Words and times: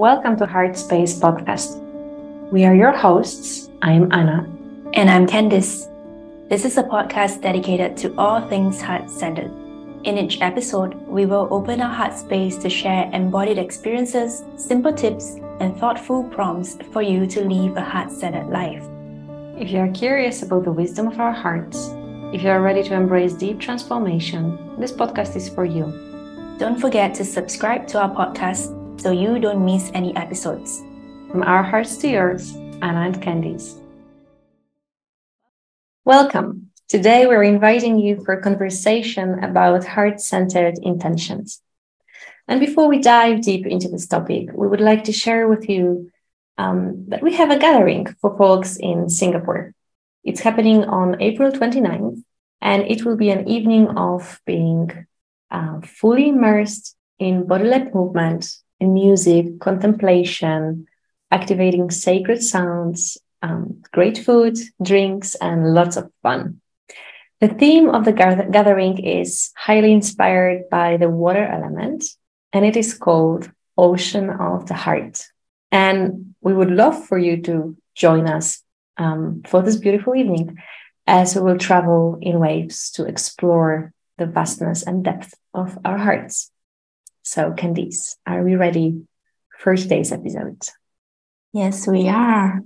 Welcome 0.00 0.38
to 0.38 0.46
Heart 0.46 0.78
Space 0.78 1.20
Podcast. 1.20 1.76
We 2.50 2.64
are 2.64 2.74
your 2.74 2.90
hosts. 2.90 3.68
I'm 3.82 4.10
Anna. 4.10 4.48
And 4.94 5.10
I'm 5.10 5.26
Candice. 5.26 5.92
This 6.48 6.64
is 6.64 6.78
a 6.78 6.82
podcast 6.82 7.42
dedicated 7.42 7.98
to 7.98 8.14
all 8.16 8.40
things 8.48 8.80
heart 8.80 9.10
centered. 9.10 9.52
In 10.04 10.16
each 10.16 10.40
episode, 10.40 10.94
we 11.06 11.26
will 11.26 11.48
open 11.50 11.82
our 11.82 11.92
heart 11.92 12.14
space 12.14 12.56
to 12.62 12.70
share 12.70 13.10
embodied 13.12 13.58
experiences, 13.58 14.42
simple 14.56 14.94
tips, 14.94 15.36
and 15.60 15.76
thoughtful 15.76 16.24
prompts 16.24 16.78
for 16.94 17.02
you 17.02 17.26
to 17.26 17.44
live 17.44 17.76
a 17.76 17.82
heart 17.82 18.10
centered 18.10 18.48
life. 18.48 18.82
If 19.58 19.70
you 19.70 19.80
are 19.80 19.92
curious 19.92 20.42
about 20.42 20.64
the 20.64 20.72
wisdom 20.72 21.08
of 21.08 21.20
our 21.20 21.32
hearts, 21.32 21.90
if 22.32 22.42
you 22.42 22.48
are 22.48 22.62
ready 22.62 22.82
to 22.84 22.94
embrace 22.94 23.34
deep 23.34 23.60
transformation, 23.60 24.80
this 24.80 24.92
podcast 24.92 25.36
is 25.36 25.50
for 25.50 25.66
you. 25.66 25.92
Don't 26.58 26.80
forget 26.80 27.12
to 27.16 27.22
subscribe 27.22 27.86
to 27.88 28.00
our 28.00 28.08
podcast 28.08 28.79
so 29.00 29.10
you 29.10 29.38
don't 29.38 29.64
miss 29.64 29.90
any 29.94 30.14
episodes. 30.14 30.82
From 31.30 31.42
our 31.42 31.62
hearts 31.62 31.96
to 31.98 32.08
yours, 32.08 32.54
Anna 32.82 33.00
and 33.08 33.16
Candice. 33.22 33.80
Welcome. 36.04 36.70
Today 36.86 37.26
we're 37.26 37.44
inviting 37.44 37.98
you 37.98 38.22
for 38.22 38.34
a 38.34 38.42
conversation 38.42 39.42
about 39.42 39.86
heart 39.86 40.20
centered 40.20 40.74
intentions. 40.82 41.62
And 42.46 42.60
before 42.60 42.88
we 42.88 42.98
dive 42.98 43.40
deep 43.40 43.66
into 43.66 43.88
this 43.88 44.06
topic, 44.06 44.50
we 44.52 44.68
would 44.68 44.80
like 44.82 45.04
to 45.04 45.12
share 45.12 45.48
with 45.48 45.68
you 45.68 46.10
um, 46.58 47.06
that 47.08 47.22
we 47.22 47.32
have 47.34 47.50
a 47.50 47.58
gathering 47.58 48.06
for 48.20 48.36
folks 48.36 48.76
in 48.76 49.08
Singapore. 49.08 49.72
It's 50.24 50.40
happening 50.40 50.84
on 50.84 51.22
April 51.22 51.50
29th, 51.50 52.22
and 52.60 52.82
it 52.82 53.06
will 53.06 53.16
be 53.16 53.30
an 53.30 53.48
evening 53.48 53.96
of 53.96 54.40
being 54.44 55.06
uh, 55.50 55.80
fully 55.80 56.28
immersed 56.28 56.96
in 57.18 57.46
body 57.46 57.64
led 57.64 57.94
movement, 57.94 58.50
in 58.80 58.94
music, 58.94 59.60
contemplation, 59.60 60.86
activating 61.30 61.90
sacred 61.90 62.42
sounds, 62.42 63.18
um, 63.42 63.82
great 63.92 64.18
food, 64.18 64.58
drinks, 64.82 65.34
and 65.36 65.74
lots 65.74 65.96
of 65.96 66.10
fun. 66.22 66.60
The 67.40 67.48
theme 67.48 67.88
of 67.88 68.04
the 68.04 68.12
gathering 68.12 68.98
is 68.98 69.50
highly 69.56 69.92
inspired 69.92 70.68
by 70.70 70.96
the 70.96 71.08
water 71.08 71.44
element, 71.44 72.04
and 72.52 72.64
it 72.66 72.76
is 72.76 72.92
called 72.92 73.50
Ocean 73.78 74.28
of 74.28 74.66
the 74.66 74.74
Heart. 74.74 75.24
And 75.72 76.34
we 76.40 76.52
would 76.52 76.70
love 76.70 77.06
for 77.06 77.16
you 77.16 77.40
to 77.42 77.76
join 77.94 78.26
us 78.26 78.62
um, 78.98 79.42
for 79.46 79.62
this 79.62 79.76
beautiful 79.76 80.14
evening 80.14 80.58
as 81.06 81.34
we 81.34 81.42
will 81.42 81.58
travel 81.58 82.18
in 82.20 82.38
waves 82.38 82.90
to 82.92 83.04
explore 83.04 83.92
the 84.18 84.26
vastness 84.26 84.82
and 84.82 85.02
depth 85.02 85.34
of 85.54 85.78
our 85.84 85.98
hearts. 85.98 86.50
So, 87.32 87.52
Candice, 87.52 88.16
are 88.26 88.42
we 88.42 88.56
ready 88.56 89.06
for 89.56 89.76
today's 89.76 90.10
episode? 90.10 90.60
Yes, 91.52 91.86
we 91.86 92.08
are. 92.08 92.60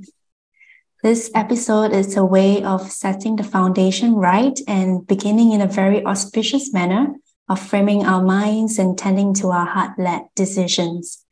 This 1.03 1.31
episode 1.35 1.93
is 1.93 2.17
a 2.17 2.25
way 2.25 2.65
of 2.65 2.91
setting 2.91 3.37
the 3.37 3.45
foundation 3.45 4.15
right 4.15 4.59
and 4.67 5.07
beginning 5.07 5.53
in 5.53 5.61
a 5.61 5.67
very 5.67 6.03
auspicious 6.07 6.73
manner 6.73 7.13
of 7.47 7.61
framing 7.61 8.07
our 8.07 8.25
minds 8.25 8.79
and 8.79 8.97
tending 8.97 9.35
to 9.35 9.49
our 9.49 9.67
heart 9.67 9.99
led 9.99 10.23
decisions. 10.35 11.23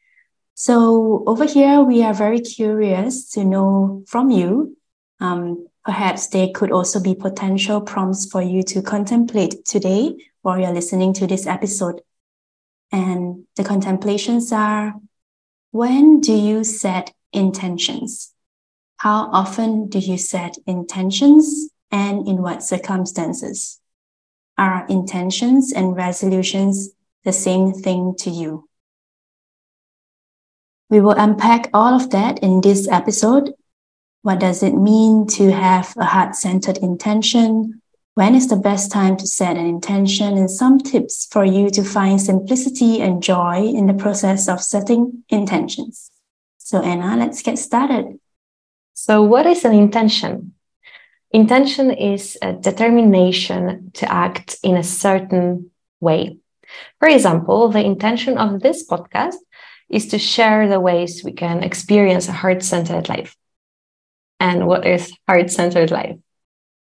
So, 0.53 1.25
over 1.27 1.47
here, 1.47 1.81
we 1.81 2.03
are 2.05 2.13
very 2.13 2.41
curious 2.41 3.31
to 3.31 3.47
know 3.47 4.05
from 4.09 4.31
you. 4.31 4.77
Um, 5.21 5.69
perhaps 5.87 6.27
there 6.27 6.49
could 6.55 6.71
also 6.71 7.01
be 7.01 7.15
potential 7.15 7.81
prompts 7.81 8.31
for 8.31 8.43
you 8.43 8.63
to 8.65 8.83
contemplate 8.83 9.65
today 9.65 10.17
while 10.43 10.59
you're 10.59 10.75
listening 10.75 11.15
to 11.15 11.27
this 11.27 11.47
episode. 11.47 12.03
And 12.93 13.45
the 13.57 13.65
contemplations 13.65 14.53
are 14.53 14.95
when 15.73 16.21
do 16.21 16.35
you 16.35 16.63
set 16.63 17.13
intentions? 17.33 18.35
How 18.99 19.31
often 19.33 19.89
do 19.89 19.99
you 19.99 20.19
set 20.19 20.57
intentions 20.67 21.71
and 21.91 22.29
in 22.29 22.43
what 22.43 22.63
circumstances? 22.63 23.81
Are 24.57 24.87
intentions 24.89 25.73
and 25.73 25.97
resolutions 25.97 26.91
the 27.25 27.33
same 27.33 27.73
thing 27.73 28.15
to 28.19 28.31
you? 28.31 28.69
We 30.89 31.01
will 31.01 31.17
unpack 31.19 31.71
all 31.75 31.95
of 31.95 32.11
that 32.11 32.39
in 32.41 32.61
this 32.61 32.87
episode. 32.87 33.55
What 34.21 34.39
does 34.39 34.63
it 34.63 34.75
mean 34.75 35.27
to 35.39 35.51
have 35.51 35.95
a 35.97 36.05
heart 36.05 36.37
centered 36.37 36.79
intention? 36.79 37.82
When 38.15 38.35
is 38.35 38.49
the 38.49 38.57
best 38.57 38.93
time 38.93 39.17
to 39.17 39.27
set 39.27 39.57
an 39.57 39.65
intention? 39.65 40.37
And 40.37 40.51
some 40.51 40.79
tips 40.79 41.27
for 41.31 41.47
you 41.47 41.71
to 41.71 41.83
find 41.83 42.21
simplicity 42.21 43.01
and 43.01 43.23
joy 43.23 43.65
in 43.65 43.87
the 43.87 43.95
process 43.95 44.49
of 44.49 44.61
setting 44.61 45.25
intentions. 45.31 46.11
So, 46.59 46.83
Anna, 46.83 47.17
let's 47.17 47.41
get 47.41 47.59
started. 47.59 48.19
So, 48.93 49.23
what 49.23 49.47
is 49.47 49.65
an 49.65 49.73
intention? 49.73 50.53
Intention 51.31 51.91
is 51.91 52.37
a 52.43 52.53
determination 52.53 53.91
to 53.95 54.13
act 54.13 54.59
in 54.63 54.77
a 54.77 54.83
certain 54.83 55.71
way. 55.99 56.37
For 56.99 57.09
example, 57.09 57.71
the 57.71 57.83
intention 57.83 58.37
of 58.37 58.61
this 58.61 58.87
podcast 58.87 59.37
is 59.89 60.09
to 60.09 60.19
share 60.19 60.69
the 60.69 60.81
ways 60.81 61.23
we 61.25 61.33
can 61.33 61.63
experience 61.63 62.29
a 62.29 62.33
heart 62.33 62.63
centered 62.63 63.09
life. 63.09 63.35
And 64.39 64.67
what 64.67 64.87
is 64.87 65.13
heart 65.27 65.51
centered 65.51 65.91
life? 65.91 66.17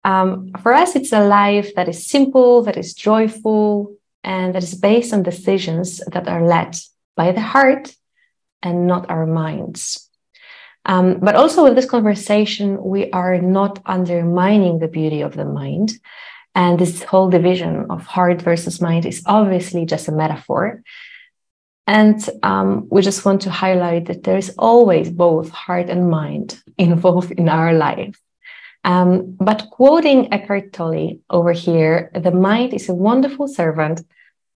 Um, 0.04 0.52
for 0.62 0.72
us, 0.72 0.94
it's 0.94 1.12
a 1.12 1.26
life 1.26 1.74
that 1.76 1.88
is 1.88 2.06
simple, 2.06 2.62
that 2.62 2.76
is 2.76 2.94
joyful, 2.94 3.96
and 4.22 4.54
that 4.54 4.62
is 4.62 4.74
based 4.74 5.12
on 5.12 5.22
decisions 5.22 6.00
that 6.12 6.28
are 6.28 6.46
led 6.46 6.76
by 7.16 7.32
the 7.32 7.40
heart 7.40 7.94
and 8.62 8.86
not 8.86 9.10
our 9.10 9.26
minds. 9.26 10.10
Um, 10.86 11.20
but 11.20 11.34
also 11.34 11.64
with 11.64 11.74
this 11.74 11.88
conversation, 11.88 12.82
we 12.82 13.10
are 13.10 13.38
not 13.38 13.80
undermining 13.86 14.78
the 14.78 14.88
beauty 14.88 15.22
of 15.22 15.34
the 15.34 15.44
mind. 15.44 15.92
And 16.54 16.78
this 16.78 17.02
whole 17.02 17.30
division 17.30 17.86
of 17.90 18.06
heart 18.06 18.42
versus 18.42 18.80
mind 18.80 19.06
is 19.06 19.22
obviously 19.26 19.86
just 19.86 20.08
a 20.08 20.12
metaphor. 20.12 20.82
And 21.86 22.26
um, 22.42 22.86
we 22.90 23.02
just 23.02 23.24
want 23.24 23.42
to 23.42 23.50
highlight 23.50 24.06
that 24.06 24.22
there 24.22 24.36
is 24.36 24.54
always 24.58 25.10
both 25.10 25.50
heart 25.50 25.90
and 25.90 26.10
mind 26.10 26.62
involved 26.78 27.32
in 27.32 27.48
our 27.48 27.72
life. 27.72 28.18
Um, 28.84 29.36
but 29.40 29.68
quoting 29.70 30.32
Eckhart 30.32 30.72
Tolle 30.72 31.18
over 31.30 31.52
here, 31.52 32.10
the 32.14 32.30
mind 32.30 32.74
is 32.74 32.88
a 32.88 32.94
wonderful 32.94 33.48
servant, 33.48 34.02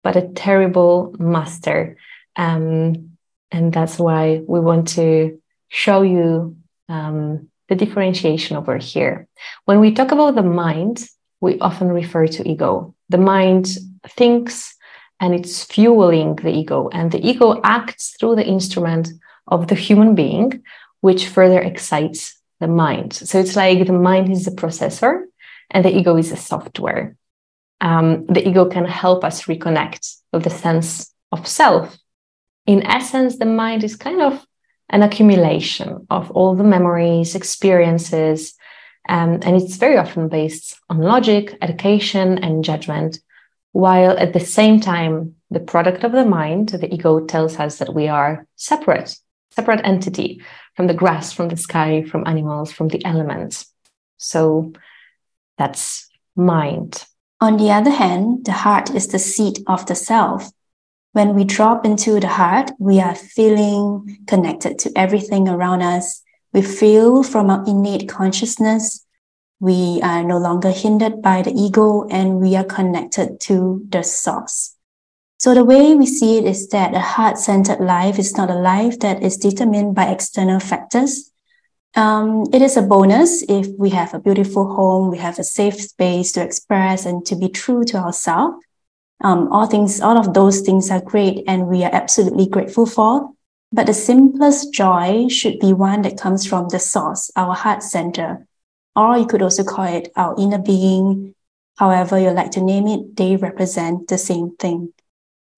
but 0.02 0.16
a 0.16 0.28
terrible 0.28 1.14
master. 1.18 1.96
Um, 2.36 3.16
and 3.50 3.72
that's 3.72 3.98
why 3.98 4.42
we 4.46 4.60
want 4.60 4.88
to 4.88 5.40
show 5.68 6.02
you 6.02 6.56
um, 6.88 7.48
the 7.68 7.74
differentiation 7.74 8.56
over 8.56 8.76
here. 8.76 9.26
When 9.64 9.80
we 9.80 9.92
talk 9.92 10.12
about 10.12 10.34
the 10.34 10.42
mind, 10.42 11.04
we 11.40 11.58
often 11.60 11.88
refer 11.88 12.26
to 12.26 12.48
ego. 12.48 12.94
The 13.08 13.18
mind 13.18 13.68
thinks 14.06 14.74
and 15.20 15.34
it's 15.34 15.64
fueling 15.64 16.36
the 16.36 16.50
ego, 16.50 16.88
and 16.92 17.10
the 17.10 17.26
ego 17.26 17.60
acts 17.64 18.14
through 18.18 18.36
the 18.36 18.46
instrument 18.46 19.08
of 19.48 19.66
the 19.68 19.74
human 19.74 20.14
being, 20.14 20.62
which 21.00 21.28
further 21.28 21.60
excites 21.60 22.37
the 22.60 22.68
mind. 22.68 23.12
So 23.12 23.38
it's 23.38 23.56
like 23.56 23.86
the 23.86 23.92
mind 23.92 24.30
is 24.30 24.44
the 24.44 24.50
processor 24.50 25.24
and 25.70 25.84
the 25.84 25.96
ego 25.96 26.16
is 26.16 26.30
the 26.30 26.36
software. 26.36 27.16
Um, 27.80 28.26
the 28.26 28.46
ego 28.46 28.66
can 28.66 28.84
help 28.84 29.24
us 29.24 29.44
reconnect 29.44 30.16
with 30.32 30.44
the 30.44 30.50
sense 30.50 31.14
of 31.30 31.46
self. 31.46 31.96
In 32.66 32.84
essence, 32.86 33.38
the 33.38 33.46
mind 33.46 33.84
is 33.84 33.96
kind 33.96 34.20
of 34.20 34.44
an 34.90 35.02
accumulation 35.02 36.06
of 36.10 36.30
all 36.32 36.54
the 36.54 36.64
memories, 36.64 37.34
experiences, 37.34 38.54
um, 39.08 39.40
and 39.42 39.56
it's 39.56 39.76
very 39.76 39.96
often 39.96 40.28
based 40.28 40.78
on 40.90 40.98
logic, 40.98 41.56
education, 41.62 42.38
and 42.38 42.64
judgment. 42.64 43.20
While 43.72 44.18
at 44.18 44.32
the 44.32 44.40
same 44.40 44.80
time, 44.80 45.36
the 45.50 45.60
product 45.60 46.04
of 46.04 46.12
the 46.12 46.26
mind, 46.26 46.70
the 46.70 46.92
ego, 46.92 47.24
tells 47.24 47.58
us 47.58 47.78
that 47.78 47.94
we 47.94 48.08
are 48.08 48.46
separate, 48.56 49.16
separate 49.50 49.80
entity 49.84 50.42
from 50.78 50.86
the 50.86 50.94
grass, 50.94 51.32
from 51.32 51.48
the 51.48 51.56
sky, 51.56 52.04
from 52.04 52.24
animals, 52.24 52.70
from 52.70 52.86
the 52.86 53.04
elements. 53.04 53.66
So 54.16 54.72
that's 55.56 56.08
mind. 56.36 57.04
On 57.40 57.56
the 57.56 57.72
other 57.72 57.90
hand, 57.90 58.44
the 58.44 58.52
heart 58.52 58.94
is 58.94 59.08
the 59.08 59.18
seat 59.18 59.58
of 59.66 59.86
the 59.86 59.96
self. 59.96 60.48
When 61.14 61.34
we 61.34 61.42
drop 61.42 61.84
into 61.84 62.20
the 62.20 62.28
heart, 62.28 62.70
we 62.78 63.00
are 63.00 63.16
feeling 63.16 64.20
connected 64.28 64.78
to 64.78 64.92
everything 64.94 65.48
around 65.48 65.82
us. 65.82 66.22
We 66.52 66.62
feel 66.62 67.24
from 67.24 67.50
our 67.50 67.64
innate 67.66 68.08
consciousness. 68.08 69.04
We 69.58 69.98
are 70.04 70.22
no 70.22 70.38
longer 70.38 70.70
hindered 70.70 71.20
by 71.20 71.42
the 71.42 71.54
ego 71.54 72.06
and 72.08 72.38
we 72.38 72.54
are 72.54 72.62
connected 72.62 73.40
to 73.40 73.84
the 73.88 74.04
source. 74.04 74.76
So 75.38 75.54
the 75.54 75.64
way 75.64 75.94
we 75.94 76.04
see 76.04 76.38
it 76.38 76.44
is 76.44 76.66
that 76.70 76.94
a 76.94 77.00
heart-centered 77.00 77.78
life 77.78 78.18
is 78.18 78.36
not 78.36 78.50
a 78.50 78.58
life 78.58 78.98
that 78.98 79.22
is 79.22 79.36
determined 79.36 79.94
by 79.94 80.06
external 80.06 80.58
factors. 80.58 81.30
Um, 81.94 82.46
it 82.52 82.60
is 82.60 82.76
a 82.76 82.82
bonus 82.82 83.44
if 83.48 83.68
we 83.78 83.90
have 83.90 84.14
a 84.14 84.18
beautiful 84.18 84.74
home, 84.74 85.12
we 85.12 85.18
have 85.18 85.38
a 85.38 85.44
safe 85.44 85.80
space 85.80 86.32
to 86.32 86.42
express 86.42 87.06
and 87.06 87.24
to 87.26 87.36
be 87.36 87.48
true 87.48 87.84
to 87.84 87.98
ourselves. 87.98 88.56
Um, 89.22 89.52
all 89.52 89.66
things, 89.66 90.00
all 90.00 90.18
of 90.18 90.34
those 90.34 90.60
things 90.60 90.90
are 90.90 91.00
great, 91.00 91.44
and 91.46 91.68
we 91.68 91.84
are 91.84 91.94
absolutely 91.94 92.48
grateful 92.48 92.86
for. 92.86 93.30
But 93.70 93.86
the 93.86 93.94
simplest 93.94 94.72
joy 94.72 95.28
should 95.28 95.60
be 95.60 95.72
one 95.72 96.02
that 96.02 96.18
comes 96.18 96.46
from 96.46 96.68
the 96.68 96.80
source, 96.80 97.30
our 97.36 97.54
heart 97.54 97.84
center. 97.84 98.46
Or 98.96 99.16
you 99.16 99.26
could 99.26 99.42
also 99.42 99.62
call 99.62 99.86
it 99.86 100.10
our 100.16 100.34
inner 100.36 100.58
being. 100.58 101.34
However, 101.76 102.18
you 102.18 102.30
like 102.30 102.50
to 102.52 102.60
name 102.60 102.88
it, 102.88 103.16
they 103.16 103.36
represent 103.36 104.08
the 104.08 104.18
same 104.18 104.56
thing. 104.56 104.92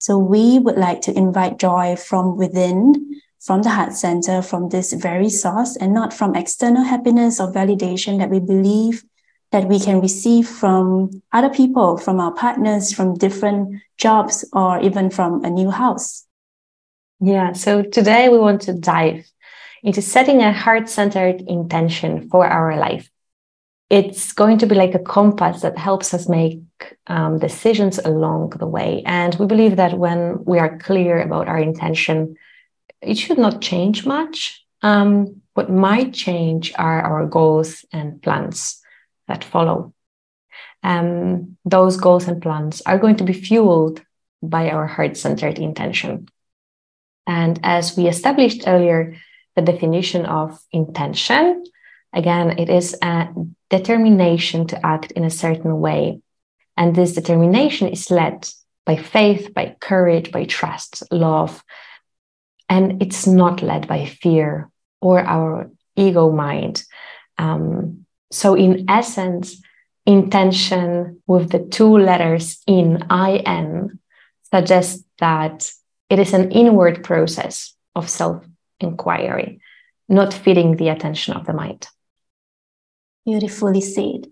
So 0.01 0.17
we 0.17 0.57
would 0.57 0.77
like 0.77 1.01
to 1.01 1.15
invite 1.15 1.59
joy 1.59 1.95
from 1.95 2.35
within, 2.35 3.21
from 3.39 3.61
the 3.61 3.69
heart 3.69 3.93
center, 3.93 4.41
from 4.41 4.69
this 4.69 4.93
very 4.93 5.29
source, 5.29 5.75
and 5.75 5.93
not 5.93 6.11
from 6.11 6.35
external 6.35 6.83
happiness 6.83 7.39
or 7.39 7.53
validation 7.53 8.17
that 8.17 8.31
we 8.31 8.39
believe 8.39 9.03
that 9.51 9.67
we 9.67 9.79
can 9.79 10.01
receive 10.01 10.47
from 10.47 11.11
other 11.31 11.49
people, 11.51 11.97
from 11.97 12.19
our 12.19 12.33
partners, 12.33 12.91
from 12.91 13.13
different 13.13 13.79
jobs, 13.99 14.43
or 14.53 14.81
even 14.81 15.11
from 15.11 15.45
a 15.45 15.51
new 15.51 15.69
house. 15.69 16.25
Yeah, 17.19 17.53
so 17.53 17.83
today 17.83 18.27
we 18.27 18.39
want 18.39 18.61
to 18.61 18.73
dive 18.73 19.29
into 19.83 20.01
setting 20.01 20.41
a 20.41 20.51
heart 20.51 20.89
centered 20.89 21.41
intention 21.41 22.27
for 22.27 22.47
our 22.47 22.75
life. 22.75 23.10
It's 23.91 24.31
going 24.31 24.57
to 24.59 24.65
be 24.65 24.75
like 24.75 24.95
a 24.95 24.99
compass 24.99 25.63
that 25.63 25.77
helps 25.77 26.13
us 26.13 26.29
make 26.29 26.61
um, 27.07 27.39
decisions 27.39 27.99
along 27.99 28.51
the 28.51 28.65
way. 28.65 29.03
And 29.05 29.35
we 29.35 29.45
believe 29.45 29.75
that 29.75 29.97
when 29.97 30.45
we 30.45 30.59
are 30.59 30.79
clear 30.79 31.21
about 31.21 31.49
our 31.49 31.59
intention, 31.59 32.37
it 33.01 33.17
should 33.17 33.37
not 33.37 33.61
change 33.61 34.05
much. 34.05 34.65
Um, 34.81 35.41
what 35.55 35.69
might 35.69 36.13
change 36.13 36.71
are 36.77 37.01
our 37.01 37.25
goals 37.25 37.83
and 37.91 38.21
plans 38.21 38.81
that 39.27 39.43
follow. 39.43 39.93
Um, 40.83 41.57
those 41.65 41.97
goals 41.97 42.29
and 42.29 42.41
plans 42.41 42.81
are 42.85 42.97
going 42.97 43.17
to 43.17 43.25
be 43.25 43.33
fueled 43.33 44.01
by 44.41 44.69
our 44.69 44.87
heart 44.87 45.17
centered 45.17 45.59
intention. 45.59 46.29
And 47.27 47.59
as 47.61 47.97
we 47.97 48.07
established 48.07 48.63
earlier, 48.67 49.17
the 49.57 49.61
definition 49.61 50.25
of 50.25 50.63
intention, 50.71 51.65
again, 52.13 52.59
it 52.59 52.69
is 52.69 52.95
a 53.01 53.29
determination 53.69 54.67
to 54.67 54.85
act 54.85 55.11
in 55.11 55.23
a 55.23 55.29
certain 55.29 55.79
way. 55.79 56.21
And 56.77 56.95
this 56.95 57.13
determination 57.13 57.87
is 57.87 58.11
led 58.11 58.47
by 58.85 58.95
faith, 58.95 59.53
by 59.53 59.75
courage, 59.79 60.31
by 60.31 60.45
trust, 60.45 61.03
love. 61.11 61.63
And 62.69 63.01
it's 63.01 63.27
not 63.27 63.61
led 63.61 63.87
by 63.87 64.05
fear 64.05 64.69
or 65.01 65.19
our 65.19 65.69
ego 65.95 66.31
mind. 66.31 66.83
Um, 67.37 68.05
so, 68.31 68.55
in 68.55 68.85
essence, 68.89 69.61
intention 70.05 71.21
with 71.27 71.51
the 71.51 71.59
two 71.59 71.97
letters 71.97 72.61
in 72.65 73.03
IN 73.11 73.99
suggests 74.53 75.03
that 75.19 75.71
it 76.09 76.19
is 76.19 76.33
an 76.33 76.51
inward 76.51 77.03
process 77.03 77.73
of 77.95 78.09
self 78.09 78.43
inquiry, 78.79 79.61
not 80.09 80.33
feeding 80.33 80.75
the 80.75 80.89
attention 80.89 81.33
of 81.33 81.45
the 81.45 81.53
mind. 81.53 81.87
Beautifully 83.25 83.81
said. 83.81 84.27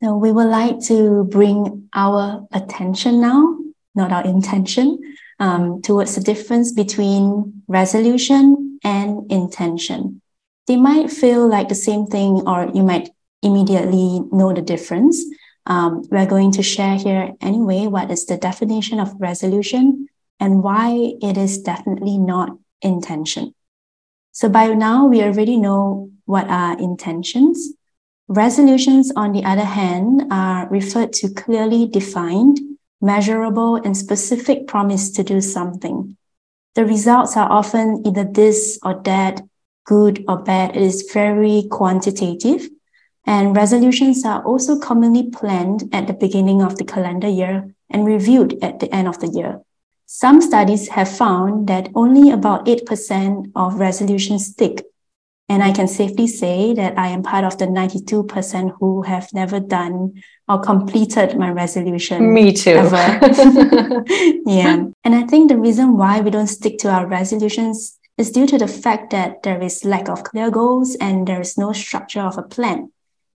Now, 0.00 0.16
we 0.16 0.32
would 0.32 0.46
like 0.48 0.80
to 0.84 1.24
bring 1.24 1.88
our 1.94 2.46
attention 2.52 3.20
now, 3.20 3.58
not 3.94 4.12
our 4.12 4.24
intention, 4.24 4.98
um, 5.40 5.82
towards 5.82 6.14
the 6.14 6.20
difference 6.20 6.72
between 6.72 7.62
resolution 7.68 8.78
and 8.84 9.30
intention. 9.30 10.20
They 10.66 10.76
might 10.76 11.10
feel 11.10 11.48
like 11.48 11.68
the 11.68 11.74
same 11.74 12.06
thing, 12.06 12.42
or 12.46 12.70
you 12.74 12.82
might 12.82 13.10
immediately 13.42 14.20
know 14.32 14.52
the 14.52 14.62
difference. 14.62 15.24
Um, 15.66 16.02
we're 16.10 16.26
going 16.26 16.52
to 16.52 16.62
share 16.62 16.96
here 16.96 17.32
anyway 17.40 17.86
what 17.86 18.10
is 18.10 18.26
the 18.26 18.36
definition 18.36 19.00
of 19.00 19.14
resolution 19.20 20.08
and 20.40 20.62
why 20.62 21.14
it 21.20 21.36
is 21.36 21.58
definitely 21.58 22.18
not 22.18 22.56
intention. 22.82 23.54
So 24.32 24.48
by 24.48 24.68
now, 24.68 25.06
we 25.06 25.22
already 25.22 25.56
know 25.56 26.10
what 26.24 26.48
are 26.48 26.78
intentions. 26.78 27.72
Resolutions, 28.28 29.10
on 29.16 29.32
the 29.32 29.44
other 29.44 29.64
hand, 29.64 30.24
are 30.30 30.68
referred 30.68 31.12
to 31.14 31.30
clearly 31.30 31.86
defined, 31.86 32.60
measurable, 33.00 33.76
and 33.76 33.96
specific 33.96 34.66
promise 34.66 35.10
to 35.12 35.24
do 35.24 35.40
something. 35.40 36.16
The 36.74 36.84
results 36.84 37.36
are 37.36 37.50
often 37.50 38.02
either 38.06 38.24
this 38.24 38.78
or 38.82 39.00
that, 39.04 39.40
good 39.84 40.24
or 40.28 40.38
bad. 40.38 40.76
It 40.76 40.82
is 40.82 41.10
very 41.12 41.66
quantitative 41.70 42.68
and 43.28 43.54
resolutions 43.54 44.24
are 44.24 44.42
also 44.42 44.78
commonly 44.78 45.28
planned 45.30 45.88
at 45.92 46.06
the 46.06 46.14
beginning 46.14 46.62
of 46.62 46.78
the 46.78 46.84
calendar 46.84 47.28
year 47.28 47.74
and 47.90 48.06
reviewed 48.06 48.56
at 48.62 48.80
the 48.80 48.92
end 48.94 49.06
of 49.06 49.20
the 49.20 49.28
year. 49.28 49.60
Some 50.06 50.40
studies 50.40 50.88
have 50.88 51.14
found 51.14 51.68
that 51.68 51.90
only 51.94 52.30
about 52.30 52.64
8% 52.64 53.52
of 53.54 53.74
resolutions 53.74 54.46
stick. 54.46 54.82
And 55.50 55.62
I 55.62 55.72
can 55.72 55.88
safely 55.88 56.26
say 56.26 56.74
that 56.74 56.98
I 56.98 57.08
am 57.08 57.22
part 57.22 57.44
of 57.44 57.56
the 57.56 57.66
92% 57.66 58.76
who 58.78 59.02
have 59.02 59.32
never 59.32 59.58
done 59.58 60.22
or 60.46 60.60
completed 60.60 61.38
my 61.38 61.50
resolution. 61.50 62.34
Me 62.34 62.52
too. 62.52 62.70
yeah. 64.46 64.84
And 65.04 65.14
I 65.14 65.22
think 65.22 65.48
the 65.48 65.56
reason 65.56 65.96
why 65.96 66.20
we 66.20 66.30
don't 66.30 66.48
stick 66.48 66.78
to 66.78 66.90
our 66.90 67.06
resolutions 67.06 67.98
is 68.18 68.30
due 68.30 68.46
to 68.46 68.58
the 68.58 68.68
fact 68.68 69.10
that 69.10 69.42
there 69.42 69.62
is 69.62 69.84
lack 69.84 70.08
of 70.08 70.24
clear 70.24 70.50
goals 70.50 70.96
and 70.96 71.26
there 71.26 71.40
is 71.40 71.56
no 71.56 71.72
structure 71.72 72.20
of 72.20 72.36
a 72.36 72.42
plan 72.42 72.90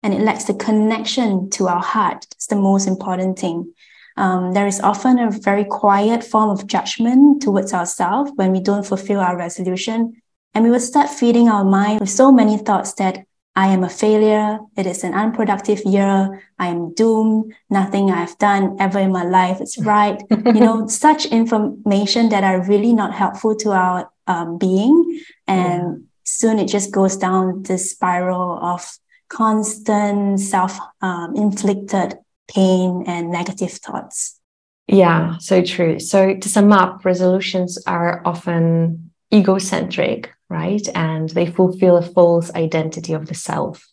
and 0.02 0.14
it 0.14 0.20
lacks 0.20 0.44
the 0.44 0.54
connection 0.54 1.50
to 1.50 1.68
our 1.68 1.82
heart. 1.82 2.26
It's 2.32 2.46
the 2.46 2.56
most 2.56 2.86
important 2.86 3.38
thing. 3.38 3.74
Um, 4.16 4.52
there 4.52 4.66
is 4.66 4.80
often 4.80 5.18
a 5.18 5.30
very 5.30 5.64
quiet 5.64 6.24
form 6.24 6.50
of 6.50 6.66
judgment 6.66 7.42
towards 7.42 7.72
ourselves 7.72 8.32
when 8.34 8.52
we 8.52 8.60
don't 8.60 8.86
fulfill 8.86 9.20
our 9.20 9.36
resolution. 9.36 10.22
And 10.54 10.64
we 10.64 10.70
will 10.70 10.80
start 10.80 11.10
feeding 11.10 11.48
our 11.48 11.64
mind 11.64 12.00
with 12.00 12.10
so 12.10 12.32
many 12.32 12.58
thoughts 12.58 12.94
that 12.94 13.24
I 13.54 13.68
am 13.68 13.82
a 13.82 13.88
failure. 13.88 14.60
It 14.76 14.86
is 14.86 15.02
an 15.02 15.14
unproductive 15.14 15.82
year. 15.84 16.42
I 16.60 16.68
am 16.68 16.94
doomed. 16.94 17.54
Nothing 17.68 18.10
I've 18.10 18.38
done 18.38 18.76
ever 18.78 19.00
in 19.00 19.10
my 19.10 19.24
life 19.24 19.60
is 19.60 19.76
right. 19.78 20.22
you 20.30 20.60
know, 20.60 20.86
such 20.86 21.26
information 21.26 22.28
that 22.28 22.44
are 22.44 22.62
really 22.62 22.92
not 22.92 23.14
helpful 23.14 23.56
to 23.56 23.72
our 23.72 24.10
um, 24.28 24.58
being. 24.58 25.20
And 25.48 25.82
yeah. 25.82 25.94
soon 26.24 26.58
it 26.60 26.68
just 26.68 26.92
goes 26.92 27.16
down 27.16 27.64
this 27.64 27.90
spiral 27.90 28.58
of 28.62 28.98
constant 29.28 30.40
self 30.40 30.78
um, 31.02 31.34
inflicted 31.34 32.14
pain 32.46 33.04
and 33.06 33.30
negative 33.30 33.72
thoughts. 33.72 34.38
Yeah, 34.86 35.36
so 35.38 35.62
true. 35.62 35.98
So 35.98 36.34
to 36.34 36.48
sum 36.48 36.72
up, 36.72 37.04
resolutions 37.04 37.78
are 37.86 38.22
often 38.24 39.10
egocentric, 39.32 40.32
right? 40.48 40.86
And 40.94 41.28
they 41.30 41.46
fulfill 41.46 41.96
a 41.96 42.02
false 42.02 42.52
identity 42.54 43.12
of 43.12 43.26
the 43.26 43.34
self. 43.34 43.86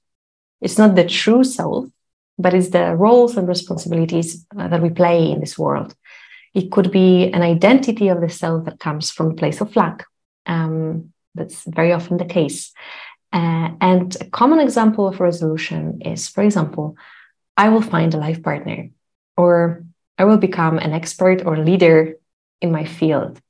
It's 0.62 0.78
not 0.78 0.96
the 0.96 1.06
true 1.06 1.44
self, 1.44 1.86
but 2.38 2.54
it's 2.54 2.70
the 2.70 2.96
roles 2.96 3.38
and 3.38 3.48
responsibilities 3.48 4.46
uh, 4.58 4.68
that 4.68 4.82
we 4.82 4.90
play 4.90 5.32
in 5.32 5.40
this 5.40 5.58
world. 5.58 5.96
It 6.54 6.72
could 6.72 6.92
be 6.92 7.30
an 7.32 7.42
identity 7.42 8.08
of 8.08 8.22
the 8.22 8.30
self 8.30 8.66
that 8.66 8.80
comes 8.80 9.12
from 9.12 9.32
a 9.32 9.36
place 9.36 9.62
of 9.62 9.76
lack. 9.76 10.06
Um, 10.46 11.12
that's 11.34 11.64
very 11.66 11.92
often 11.92 12.18
the 12.18 12.26
case. 12.26 12.72
Uh, 13.34 13.70
and 13.82 14.16
a 14.22 14.26
common 14.26 14.62
example 14.62 15.08
of 15.08 15.20
resolution 15.20 16.02
is, 16.02 16.30
for 16.30 16.44
example, 16.44 16.96
I 17.58 17.70
will 17.70 17.82
find 17.82 18.14
a 18.14 18.18
life 18.18 18.42
partner, 18.42 18.90
or 19.36 19.84
I 20.18 20.24
will 20.24 20.38
become 20.38 20.78
an 20.78 20.94
expert 20.94 21.46
or 21.46 21.58
leader 21.58 22.16
in 22.62 22.72
my 22.72 22.86
field. 22.86 23.42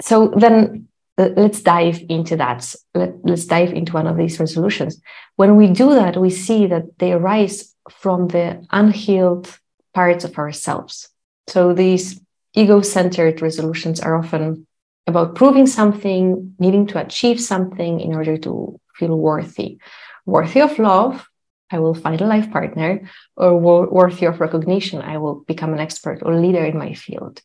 So 0.00 0.32
then 0.36 0.88
Uh, 1.18 1.28
let's 1.36 1.60
dive 1.60 2.00
into 2.08 2.36
that. 2.36 2.74
Let, 2.94 3.14
us 3.26 3.44
dive 3.44 3.72
into 3.72 3.92
one 3.92 4.06
of 4.06 4.16
these 4.16 4.40
resolutions. 4.40 5.00
When 5.36 5.56
we 5.56 5.68
do 5.68 5.94
that, 5.94 6.16
we 6.16 6.30
see 6.30 6.66
that 6.66 6.98
they 6.98 7.12
arise 7.12 7.74
from 7.90 8.28
the 8.28 8.66
unhealed 8.70 9.58
parts 9.92 10.24
of 10.24 10.38
ourselves. 10.38 11.08
So 11.48 11.74
these 11.74 12.20
ego 12.54 12.80
centered 12.80 13.42
resolutions 13.42 14.00
are 14.00 14.16
often 14.16 14.66
about 15.06 15.34
proving 15.34 15.66
something, 15.66 16.54
needing 16.58 16.86
to 16.86 17.00
achieve 17.04 17.40
something 17.40 18.00
in 18.00 18.14
order 18.14 18.36
to 18.38 18.80
feel 18.94 19.16
worthy. 19.16 19.78
Worthy 20.24 20.60
of 20.60 20.78
love, 20.78 21.26
I 21.70 21.78
will 21.78 21.94
find 21.94 22.20
a 22.20 22.26
life 22.26 22.50
partner, 22.50 23.10
or 23.36 23.58
worthy 23.58 24.26
of 24.26 24.40
recognition, 24.40 25.02
I 25.02 25.18
will 25.18 25.40
become 25.46 25.72
an 25.72 25.80
expert 25.80 26.22
or 26.22 26.38
leader 26.38 26.64
in 26.64 26.78
my 26.78 26.94
field. 26.94 27.40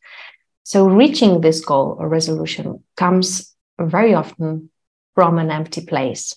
So, 0.64 0.88
reaching 0.88 1.42
this 1.42 1.64
goal 1.64 1.96
or 1.98 2.10
resolution 2.10 2.84
comes 2.98 3.56
very 3.80 4.14
often 4.14 4.70
from 5.16 5.38
an 5.38 5.52
empty 5.52 5.86
place. 5.86 6.36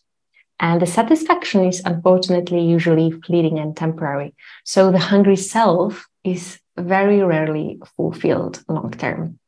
And 0.59 0.81
the 0.81 0.87
satisfaction 0.87 1.65
is 1.65 1.83
unfortunately 1.85 2.61
usually 2.61 3.13
fleeting 3.13 3.59
and 3.59 3.77
temporary. 3.77 4.35
So, 4.65 4.91
the 4.91 4.99
hungry 4.99 5.37
self 5.37 6.07
is 6.23 6.59
very 6.77 7.23
rarely 7.23 7.81
fulfilled 7.97 8.63
long 8.69 8.91
term 8.91 9.39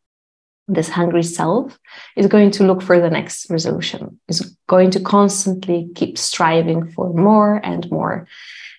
this 0.69 0.89
hungry 0.89 1.23
self 1.23 1.79
is 2.17 2.27
going 2.27 2.51
to 2.53 2.65
look 2.65 2.83
for 2.83 3.01
the 3.01 3.11
next 3.11 3.51
resolution, 3.51 4.19
is 4.29 4.57
going 4.69 4.91
to 4.93 5.01
constantly 5.01 5.89
keep 5.95 6.17
striving 6.17 6.91
for 6.93 7.13
more 7.13 7.61
and 7.65 7.91
more. 7.91 8.27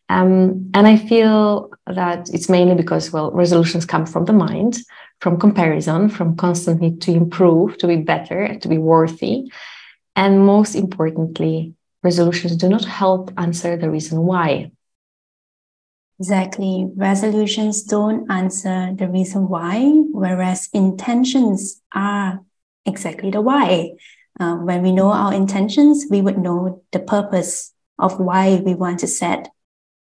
Um, 0.10 0.70
and 0.74 0.86
I 0.88 0.98
feel 0.98 1.72
that 1.88 2.30
it's 2.34 2.50
mainly 2.50 2.76
because, 2.76 3.12
well, 3.12 3.32
resolutions 3.32 3.86
come 3.86 4.06
from 4.06 4.26
the 4.26 4.34
mind, 4.34 4.78
from 5.24 5.40
comparison, 5.40 6.10
from 6.10 6.36
constant 6.36 6.82
need 6.82 7.00
to 7.00 7.14
improve, 7.14 7.78
to 7.78 7.88
be 7.88 7.96
better, 7.96 8.60
to 8.60 8.68
be 8.68 8.78
worthy. 8.78 9.50
And 10.18 10.46
most 10.46 10.76
importantly, 10.76 11.76
resolutions 12.04 12.58
do 12.58 12.68
not 12.68 12.84
help 12.84 13.32
answer 13.38 13.78
the 13.78 13.90
reason 13.90 14.20
why. 14.20 14.72
Exactly. 16.20 16.92
Resolutions 16.98 17.84
don't 17.84 18.30
answer 18.30 18.94
the 18.94 19.08
reason 19.08 19.48
why, 19.48 19.94
whereas 20.12 20.68
intentions 20.74 21.82
are 21.96 22.42
exactly 22.86 23.32
the 23.32 23.40
why. 23.40 23.92
Uh, 24.38 24.56
when 24.56 24.82
we 24.84 24.92
know 24.92 25.10
our 25.14 25.34
intentions, 25.34 26.06
we 26.10 26.20
would 26.20 26.38
know 26.38 26.84
the 26.92 27.00
purpose 27.00 27.72
of 27.98 28.20
why 28.20 28.56
we 28.58 28.74
want 28.74 29.00
to 29.00 29.08
set 29.08 29.48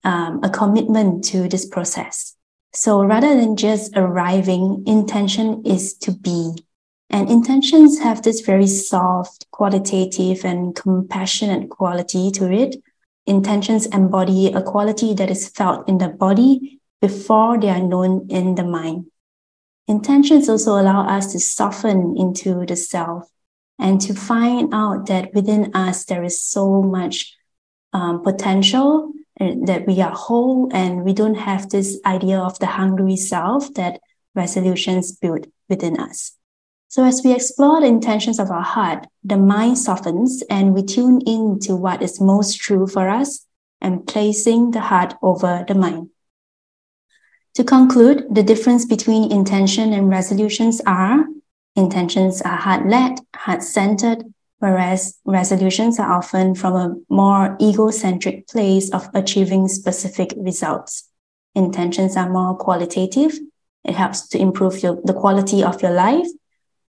um, 0.04 0.42
a 0.44 0.50
commitment 0.50 1.24
to 1.32 1.48
this 1.48 1.66
process. 1.66 2.36
So 2.76 3.02
rather 3.02 3.34
than 3.40 3.56
just 3.56 3.96
arriving, 3.96 4.84
intention 4.86 5.64
is 5.66 5.94
to 6.00 6.12
be. 6.12 6.52
And 7.10 7.30
intentions 7.30 8.00
have 8.00 8.22
this 8.22 8.42
very 8.42 8.68
soft, 8.68 9.50
qualitative, 9.52 10.44
and 10.44 10.76
compassionate 10.76 11.70
quality 11.70 12.32
to 12.32 12.52
it. 12.52 12.76
Intentions 13.26 13.86
embody 13.86 14.48
a 14.48 14.62
quality 14.62 15.14
that 15.14 15.32
is 15.32 15.48
felt 15.48 15.88
in 15.88 16.00
the 16.00 16.10
body 16.10 16.82
before 17.02 17.58
they 17.58 17.70
are 17.70 17.82
known 17.82 18.28
in 18.30 18.56
the 18.56 18.66
mind. 18.66 19.06
Intentions 19.88 20.50
also 20.50 20.74
allow 20.74 21.08
us 21.08 21.32
to 21.32 21.40
soften 21.40 22.16
into 22.18 22.66
the 22.66 22.76
self 22.76 23.30
and 23.80 24.02
to 24.02 24.14
find 24.14 24.74
out 24.74 25.06
that 25.06 25.34
within 25.34 25.74
us 25.74 26.04
there 26.04 26.26
is 26.26 26.42
so 26.42 26.82
much 26.82 27.38
um, 27.94 28.22
potential 28.22 29.14
that 29.40 29.86
we 29.86 30.02
are 30.02 30.12
whole 30.12 30.70
and 30.74 31.04
we 31.04 31.14
don't 31.14 31.36
have 31.36 31.70
this 31.70 32.00
idea 32.06 32.40
of 32.40 32.58
the 32.60 32.66
hungry 32.66 33.16
self 33.16 33.74
that 33.74 34.00
resolutions 34.34 35.12
build 35.12 35.48
within 35.70 36.00
us. 36.00 36.34
So 36.88 37.04
as 37.04 37.22
we 37.24 37.34
explore 37.34 37.82
the 37.82 37.88
intentions 37.88 38.40
of 38.40 38.50
our 38.50 38.64
heart, 38.64 39.08
the 39.24 39.38
mind 39.38 39.78
softens 39.78 40.44
and 40.50 40.74
we 40.74 40.84
tune 40.84 41.22
in 41.22 41.60
to 41.64 41.76
what 41.76 42.02
is 42.02 42.22
most 42.22 42.60
true 42.60 42.88
for 42.88 43.10
us 43.10 43.46
and 43.82 44.08
placing 44.08 44.72
the 44.72 44.80
heart 44.80 45.16
over 45.22 45.66
the 45.68 45.76
mind. 45.76 46.10
To 47.56 47.64
conclude, 47.64 48.26
the 48.32 48.44
difference 48.44 48.86
between 48.86 49.32
intention 49.32 49.94
and 49.94 50.10
resolutions 50.10 50.82
are 50.86 51.26
intentions 51.76 52.42
are 52.42 52.56
heart-led, 52.56 53.20
heart-centered, 53.36 54.34
whereas 54.66 55.20
resolutions 55.26 56.00
are 56.00 56.12
often 56.12 56.56
from 56.56 56.74
a 56.76 56.96
more 57.08 57.56
egocentric 57.62 58.48
place 58.48 58.90
of 58.92 59.08
achieving 59.14 59.68
specific 59.68 60.34
results. 60.36 61.08
Intentions 61.54 62.18
are 62.18 62.30
more 62.30 62.58
qualitative. 62.58 63.38
It 63.84 63.94
helps 63.94 64.28
to 64.30 64.40
improve 64.40 64.82
your, 64.82 65.00
the 65.04 65.14
quality 65.14 65.64
of 65.64 65.84
your 65.84 65.92
life, 65.92 66.28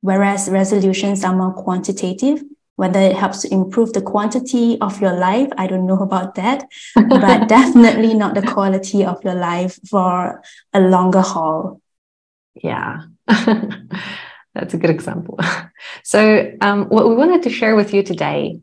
whereas 0.01 0.49
resolutions 0.49 1.23
are 1.23 1.37
more 1.37 1.53
quantitative. 1.53 2.43
Whether 2.77 3.01
it 3.01 3.17
helps 3.17 3.43
to 3.43 3.53
improve 3.53 3.93
the 3.93 4.01
quantity 4.03 4.81
of 4.81 4.99
your 5.03 5.13
life, 5.13 5.51
I 5.59 5.67
don't 5.67 5.87
know 5.87 6.01
about 6.01 6.35
that, 6.37 6.65
but 6.95 7.47
definitely 7.47 8.15
not 8.15 8.35
the 8.35 8.47
quality 8.55 9.05
of 9.05 9.23
your 9.23 9.35
life 9.35 9.79
for 9.91 10.43
a 10.73 10.81
longer 10.81 11.21
haul. 11.21 11.83
Yeah. 12.55 13.03
That's 14.57 14.73
a 14.73 14.79
good 14.79 14.91
example. 14.91 15.39
so, 16.03 16.51
um, 16.63 16.87
what 16.87 17.07
we 17.07 17.15
wanted 17.15 17.43
to 17.43 17.51
share 17.51 17.77
with 17.77 17.93
you 17.93 18.03
today, 18.03 18.61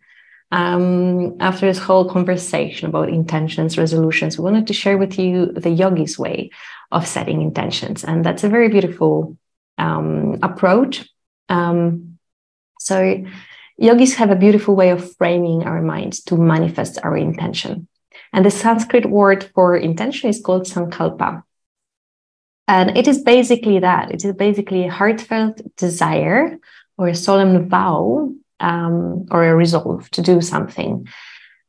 um, 0.51 1.37
after 1.39 1.67
this 1.67 1.77
whole 1.77 2.09
conversation 2.09 2.89
about 2.89 3.09
intentions, 3.09 3.77
resolutions, 3.77 4.37
we 4.37 4.43
wanted 4.43 4.65
to 4.67 4.73
share 4.73 4.97
with 4.97 5.19
you 5.19 5.51
the 5.51 5.69
yogi's 5.69 6.17
way 6.17 6.49
of 6.91 7.07
setting 7.07 7.43
intentions. 7.43 8.03
And 8.03 8.25
that's 8.25 8.43
a 8.43 8.49
very 8.49 8.69
beautiful 8.69 9.37
um, 9.77 10.39
approach. 10.41 11.07
Um, 11.49 12.17
so, 12.79 13.23
yogis 13.77 14.15
have 14.15 14.31
a 14.31 14.35
beautiful 14.35 14.75
way 14.75 14.89
of 14.89 15.15
framing 15.17 15.63
our 15.63 15.81
minds 15.83 16.23
to 16.23 16.37
manifest 16.37 16.97
our 17.03 17.15
intention. 17.15 17.87
And 18.33 18.43
the 18.43 18.51
Sanskrit 18.51 19.05
word 19.05 19.43
for 19.53 19.77
intention 19.77 20.31
is 20.31 20.41
called 20.41 20.63
sankalpa. 20.63 21.43
And 22.67 22.97
it 22.97 23.07
is 23.07 23.21
basically 23.21 23.79
that 23.79 24.11
it 24.11 24.23
is 24.23 24.33
basically 24.33 24.85
a 24.85 24.91
heartfelt 24.91 25.61
desire 25.75 26.57
or 26.97 27.09
a 27.09 27.15
solemn 27.15 27.67
vow 27.67 28.33
um, 28.59 29.25
or 29.31 29.45
a 29.45 29.55
resolve 29.55 30.09
to 30.11 30.21
do 30.21 30.41
something. 30.41 31.07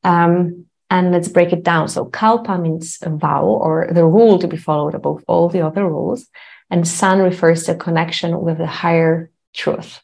Um, 0.05 0.67
and 0.91 1.11
let's 1.11 1.29
break 1.29 1.53
it 1.53 1.65
down. 1.65 1.89
So, 1.89 2.05
kalpa 2.05 2.59
means 2.59 2.99
a 3.03 3.11
vow 3.11 3.45
or 3.45 3.89
the 3.91 4.07
rule 4.07 4.39
to 4.39 4.47
be 4.47 4.57
followed 4.57 4.95
above 4.95 5.25
all 5.27 5.49
the 5.49 5.67
other 5.67 5.89
rules. 5.89 6.27
And 6.71 6.87
san 6.87 7.19
refers 7.19 7.65
to 7.65 7.73
a 7.73 7.77
connection 7.77 8.41
with 8.41 8.59
the 8.59 8.67
higher 8.67 9.31
truth. 9.55 10.01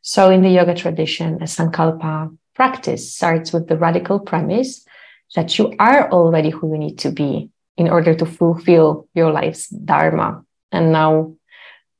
So, 0.00 0.30
in 0.30 0.42
the 0.42 0.48
yoga 0.48 0.74
tradition, 0.74 1.34
a 1.42 1.46
sankalpa 1.46 2.36
practice 2.54 3.12
starts 3.14 3.52
with 3.52 3.68
the 3.68 3.76
radical 3.76 4.20
premise 4.20 4.86
that 5.34 5.58
you 5.58 5.74
are 5.78 6.10
already 6.10 6.50
who 6.50 6.72
you 6.72 6.78
need 6.78 6.98
to 7.00 7.10
be 7.10 7.50
in 7.80 7.88
order 7.88 8.14
to 8.14 8.26
fulfill 8.26 9.08
your 9.14 9.32
life's 9.32 9.68
dharma. 9.70 10.44
And 10.70 10.92
now 10.92 11.34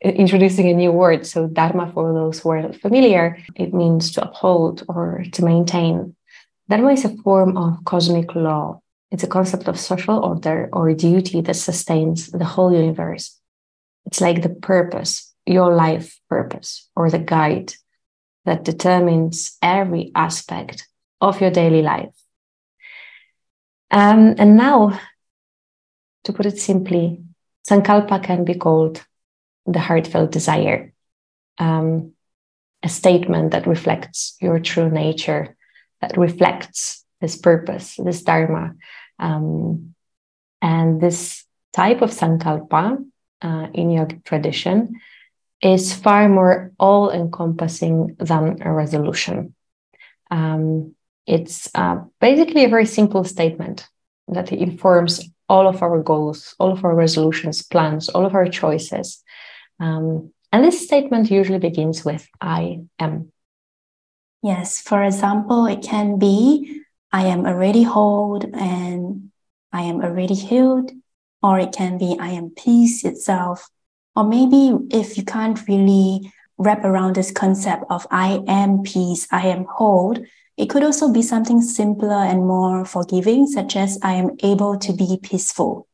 introducing 0.03 0.69
a 0.69 0.75
new 0.75 0.93
word. 0.93 1.27
So 1.27 1.47
dharma, 1.47 1.91
for 1.95 2.13
those 2.13 2.39
who 2.39 2.51
are 2.51 2.73
familiar, 2.75 3.39
it 3.57 3.73
means 3.73 4.13
to 4.13 4.25
uphold 4.29 4.85
or 4.89 5.25
to 5.33 5.43
maintain. 5.43 6.15
Dharma 6.69 6.93
is 6.93 7.07
a 7.07 7.17
form 7.25 7.57
of 7.57 7.83
cosmic 7.87 8.35
law. 8.35 8.83
It's 9.11 9.23
a 9.23 9.35
concept 9.37 9.69
of 9.69 9.81
social 9.81 10.19
order 10.23 10.69
or 10.71 10.93
duty 10.93 11.41
that 11.41 11.57
sustains 11.57 12.31
the 12.31 12.45
whole 12.45 12.75
universe. 12.75 13.41
It's 14.05 14.21
like 14.21 14.43
the 14.43 14.51
purpose, 14.51 15.33
your 15.47 15.75
life 15.75 16.21
purpose, 16.29 16.91
or 16.95 17.09
the 17.09 17.19
guide 17.19 17.73
that 18.45 18.65
determines 18.65 19.57
every 19.63 20.13
aspect 20.15 20.87
of 21.23 21.41
your 21.41 21.51
daily 21.51 21.81
life. 21.81 22.15
Um, 23.91 24.35
and 24.37 24.59
now 24.59 25.01
to 26.25 26.33
put 26.33 26.47
it 26.47 26.59
simply, 26.59 27.23
Sankalpa 27.69 28.23
can 28.23 28.45
be 28.45 28.55
called 28.55 29.05
the 29.67 29.79
heartfelt 29.79 30.33
desire, 30.33 30.93
um, 31.59 32.13
a 32.83 32.89
statement 32.89 33.53
that 33.53 33.67
reflects 33.67 34.37
your 34.41 34.59
true 34.59 34.91
nature, 34.91 35.57
that 36.01 36.17
reflects 36.17 37.05
this 37.21 37.37
purpose, 37.37 37.97
this 37.97 38.23
Dharma. 38.23 38.75
Um, 39.19 39.95
and 40.63 41.01
this 41.01 41.45
type 41.73 42.03
of 42.03 42.11
Sankalpa 42.11 43.05
uh, 43.43 43.67
in 43.75 43.89
yogic 43.89 44.25
tradition 44.25 45.01
is 45.63 45.95
far 45.95 46.29
more 46.29 46.73
all 46.79 47.11
encompassing 47.11 48.17
than 48.19 48.63
a 48.63 48.73
resolution. 48.73 49.55
Um, 50.31 50.95
it's 51.27 51.69
uh, 51.75 51.97
basically 52.21 52.65
a 52.65 52.69
very 52.69 52.87
simple 52.87 53.25
statement 53.25 53.87
that 54.29 54.53
informs 54.53 55.29
all 55.51 55.67
of 55.67 55.83
our 55.83 56.01
goals, 56.01 56.55
all 56.61 56.71
of 56.71 56.85
our 56.85 56.95
resolutions, 56.95 57.61
plans, 57.61 58.09
all 58.09 58.25
of 58.25 58.35
our 58.35 58.47
choices. 58.47 59.23
Um, 59.81 60.33
and 60.53 60.65
this 60.65 60.85
statement 60.85 61.31
usually 61.31 61.59
begins 61.59 62.05
with 62.05 62.29
I 62.41 62.83
am. 63.01 63.33
Yes, 64.43 64.81
for 64.81 65.03
example, 65.03 65.67
it 65.67 65.83
can 65.83 66.19
be 66.19 66.83
I 67.13 67.27
am 67.27 67.47
already 67.47 67.83
whole 67.83 68.41
and 68.55 69.31
I 69.73 69.83
am 69.83 70.01
already 70.01 70.35
healed, 70.35 70.93
or 71.43 71.59
it 71.59 71.73
can 71.73 71.99
be 71.99 72.17
I 72.19 72.29
am 72.29 72.51
peace 72.51 73.05
itself. 73.05 73.69
Or 74.15 74.25
maybe 74.25 74.79
if 74.91 75.19
you 75.19 75.25
can't 75.25 75.59
really 75.67 76.33
wrap 76.59 76.85
around 76.85 77.17
this 77.17 77.33
concept 77.33 77.85
of 77.91 78.07
I 78.11 78.43
am 78.47 78.83
peace, 78.83 79.27
I 79.33 79.49
am 79.49 79.65
whole, 79.65 80.17
it 80.61 80.69
could 80.69 80.85
also 80.85 81.11
be 81.11 81.23
something 81.23 81.63
simpler 81.63 82.23
and 82.23 82.47
more 82.47 82.85
forgiving, 82.85 83.47
such 83.47 83.77
as 83.77 83.99
I 84.03 84.13
am 84.13 84.37
able 84.43 84.79
to 84.81 84.93
be 84.93 85.19
peaceful. 85.23 85.89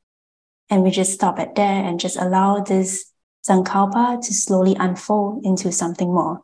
And 0.69 0.83
we 0.83 0.91
just 0.91 1.13
stop 1.13 1.39
at 1.39 1.55
there 1.55 1.85
and 1.85 2.01
just 2.01 2.17
allow 2.17 2.65
this 2.65 3.13
sankalpa 3.49 4.21
to 4.21 4.35
slowly 4.35 4.75
unfold 4.77 5.45
into 5.45 5.71
something 5.71 6.13
more. 6.13 6.43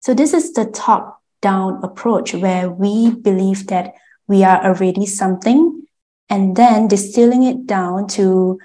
So 0.00 0.14
this 0.14 0.32
is 0.32 0.54
the 0.54 0.64
top 0.64 1.22
down 1.42 1.84
approach 1.84 2.32
where 2.32 2.70
we 2.70 3.14
believe 3.14 3.66
that 3.66 3.92
we 4.26 4.42
are 4.42 4.64
already 4.64 5.04
something 5.04 5.86
and 6.30 6.56
then 6.56 6.88
distilling 6.88 7.42
it 7.42 7.66
down 7.66 8.06
to 8.08 8.58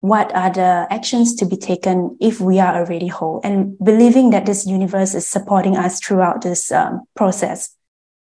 what 0.00 0.34
are 0.34 0.50
the 0.50 0.88
actions 0.90 1.36
to 1.36 1.46
be 1.46 1.56
taken 1.56 2.16
if 2.20 2.40
we 2.40 2.58
are 2.58 2.74
already 2.74 3.06
whole 3.06 3.40
and 3.44 3.78
believing 3.78 4.30
that 4.30 4.46
this 4.46 4.66
universe 4.66 5.14
is 5.14 5.28
supporting 5.28 5.76
us 5.76 6.00
throughout 6.00 6.42
this 6.42 6.72
um, 6.72 7.02
process. 7.14 7.76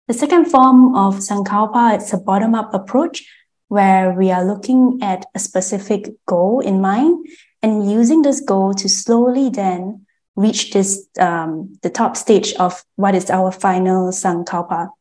The 0.07 0.13
second 0.13 0.45
form 0.45 0.95
of 0.95 1.15
Sankalpa 1.15 1.97
is 1.97 2.13
a 2.13 2.17
bottom 2.17 2.55
up 2.55 2.73
approach 2.73 3.27
where 3.67 4.13
we 4.13 4.31
are 4.31 4.45
looking 4.45 4.99
at 5.01 5.25
a 5.35 5.39
specific 5.39 6.13
goal 6.25 6.61
in 6.61 6.79
mind 6.79 7.27
and 7.61 7.91
using 7.91 8.21
this 8.21 8.39
goal 8.39 8.73
to 8.75 8.87
slowly 8.87 9.49
then 9.49 10.05
reach 10.37 10.71
this 10.71 11.05
um, 11.19 11.77
the 11.81 11.89
top 11.89 12.15
stage 12.15 12.53
of 12.53 12.85
what 12.95 13.15
is 13.15 13.29
our 13.29 13.51
final 13.51 14.11
Sankalpa. 14.11 14.91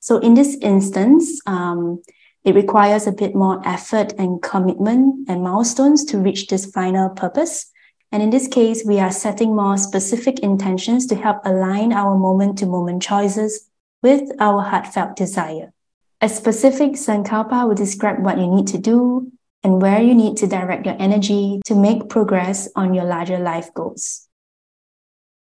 So 0.00 0.16
in 0.16 0.32
this 0.32 0.56
instance, 0.62 1.38
um, 1.44 2.02
it 2.42 2.54
requires 2.54 3.06
a 3.06 3.12
bit 3.12 3.34
more 3.34 3.60
effort 3.68 4.14
and 4.16 4.40
commitment 4.40 5.28
and 5.28 5.42
milestones 5.42 6.06
to 6.06 6.18
reach 6.18 6.46
this 6.46 6.64
final 6.64 7.10
purpose. 7.10 7.70
And 8.10 8.22
in 8.22 8.30
this 8.30 8.48
case, 8.48 8.82
we 8.82 8.98
are 8.98 9.12
setting 9.12 9.54
more 9.54 9.76
specific 9.76 10.38
intentions 10.38 11.06
to 11.08 11.16
help 11.16 11.42
align 11.44 11.92
our 11.92 12.16
moment 12.16 12.56
to 12.58 12.66
moment 12.66 13.02
choices 13.02 13.68
with 14.02 14.30
our 14.38 14.62
heartfelt 14.62 15.16
desire. 15.16 15.72
A 16.20 16.28
specific 16.28 16.92
Sankalpa 16.92 17.66
will 17.66 17.74
describe 17.74 18.22
what 18.22 18.38
you 18.38 18.46
need 18.46 18.66
to 18.68 18.78
do 18.78 19.32
and 19.64 19.80
where 19.80 20.02
you 20.02 20.14
need 20.14 20.36
to 20.38 20.46
direct 20.46 20.86
your 20.86 20.96
energy 20.98 21.60
to 21.66 21.74
make 21.74 22.08
progress 22.08 22.68
on 22.74 22.94
your 22.94 23.04
larger 23.04 23.38
life 23.38 23.72
goals. 23.74 24.28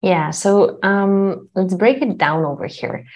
Yeah, 0.02 0.30
so 0.30 0.78
um, 0.82 1.49
let's 1.54 1.75
break 1.75 2.02
it 2.02 2.18
down 2.18 2.44
over 2.44 2.66
here. 2.66 3.06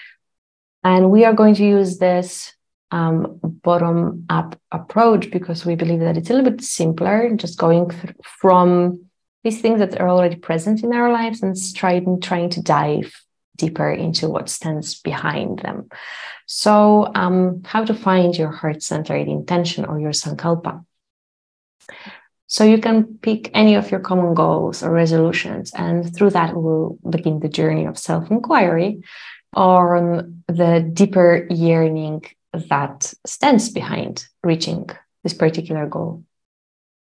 And 0.83 1.11
we 1.11 1.25
are 1.25 1.33
going 1.33 1.55
to 1.55 1.65
use 1.65 1.97
this 1.97 2.53
um, 2.91 3.39
bottom 3.43 4.25
up 4.29 4.57
approach 4.71 5.29
because 5.29 5.65
we 5.65 5.75
believe 5.75 5.99
that 5.99 6.15
it's 6.15 6.29
a 6.29 6.33
little 6.33 6.49
bit 6.49 6.63
simpler, 6.63 7.29
just 7.35 7.57
going 7.57 7.91
from 8.23 9.05
these 9.43 9.59
things 9.59 9.79
that 9.79 9.99
are 9.99 10.07
already 10.07 10.37
present 10.37 10.83
in 10.83 10.93
our 10.93 11.11
lives 11.11 11.43
and 11.43 11.55
trying, 11.75 12.21
trying 12.21 12.49
to 12.51 12.61
dive 12.61 13.13
deeper 13.57 13.91
into 13.91 14.29
what 14.29 14.49
stands 14.49 15.01
behind 15.01 15.59
them. 15.59 15.89
So, 16.45 17.11
um, 17.13 17.63
how 17.65 17.83
to 17.83 17.93
find 17.93 18.37
your 18.37 18.51
heart 18.51 18.81
centered 18.81 19.27
intention 19.27 19.85
or 19.85 19.99
your 19.99 20.11
sankalpa. 20.11 20.85
So, 22.47 22.63
you 22.63 22.77
can 22.77 23.17
pick 23.21 23.51
any 23.53 23.75
of 23.75 23.91
your 23.91 23.99
common 23.99 24.33
goals 24.33 24.83
or 24.83 24.91
resolutions, 24.91 25.71
and 25.73 26.15
through 26.15 26.31
that, 26.31 26.55
we'll 26.55 26.97
begin 27.09 27.39
the 27.39 27.49
journey 27.49 27.85
of 27.85 27.97
self 27.97 28.31
inquiry 28.31 29.01
on 29.53 30.43
the 30.47 30.89
deeper 30.93 31.47
yearning 31.49 32.23
that 32.53 33.13
stands 33.25 33.69
behind 33.69 34.25
reaching 34.43 34.89
this 35.23 35.33
particular 35.33 35.87
goal. 35.87 36.23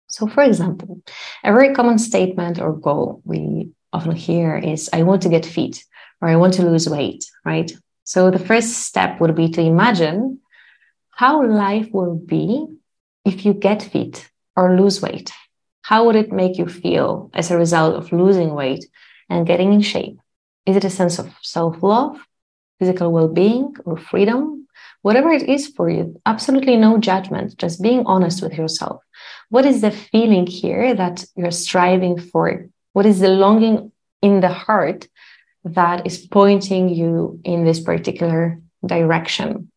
So, 0.08 0.26
for 0.26 0.42
example, 0.42 1.02
a 1.44 1.52
very 1.52 1.74
common 1.74 1.98
statement 1.98 2.58
or 2.58 2.72
goal 2.72 3.20
we 3.24 3.70
often 3.92 4.16
hear 4.16 4.56
is 4.56 4.90
I 4.92 5.02
want 5.02 5.22
to 5.22 5.28
get 5.28 5.46
fit 5.46 5.84
or 6.20 6.28
I 6.28 6.36
want 6.36 6.54
to 6.54 6.62
lose 6.62 6.88
weight, 6.88 7.24
right? 7.44 7.70
So, 8.04 8.30
the 8.30 8.38
first 8.38 8.70
step 8.88 9.20
would 9.20 9.34
be 9.34 9.48
to 9.50 9.60
imagine 9.60 10.40
how 11.10 11.44
life 11.44 11.88
will 11.92 12.14
be 12.14 12.66
if 13.24 13.44
you 13.44 13.52
get 13.52 13.82
fit 13.82 14.28
or 14.56 14.76
lose 14.76 15.02
weight. 15.02 15.30
How 15.82 16.04
would 16.04 16.16
it 16.16 16.32
make 16.32 16.58
you 16.58 16.66
feel 16.66 17.30
as 17.34 17.50
a 17.50 17.58
result 17.58 17.94
of 17.96 18.12
losing 18.12 18.54
weight 18.54 18.84
and 19.28 19.46
getting 19.46 19.72
in 19.72 19.80
shape? 19.80 20.18
Is 20.66 20.76
it 20.76 20.84
a 20.84 20.90
sense 20.90 21.18
of 21.18 21.34
self 21.42 21.82
love, 21.82 22.18
physical 22.78 23.10
well 23.10 23.28
being, 23.28 23.74
or 23.84 23.96
freedom? 23.96 24.66
Whatever 25.02 25.30
it 25.30 25.48
is 25.48 25.68
for 25.68 25.88
you, 25.88 26.20
absolutely 26.26 26.76
no 26.76 26.98
judgment, 26.98 27.56
just 27.56 27.82
being 27.82 28.04
honest 28.06 28.42
with 28.42 28.54
yourself. 28.54 29.02
What 29.48 29.64
is 29.64 29.80
the 29.80 29.90
feeling 29.90 30.46
here 30.46 30.94
that 30.94 31.24
you're 31.36 31.50
striving 31.50 32.18
for? 32.18 32.66
What 32.92 33.06
is 33.06 33.20
the 33.20 33.30
longing 33.30 33.92
in 34.22 34.40
the 34.40 34.48
heart 34.48 35.08
that 35.74 36.06
is 36.06 36.26
pointing 36.26 36.88
you 36.88 37.40
in 37.44 37.64
this 37.64 37.80
particular 37.80 38.60
direction? 38.84 39.70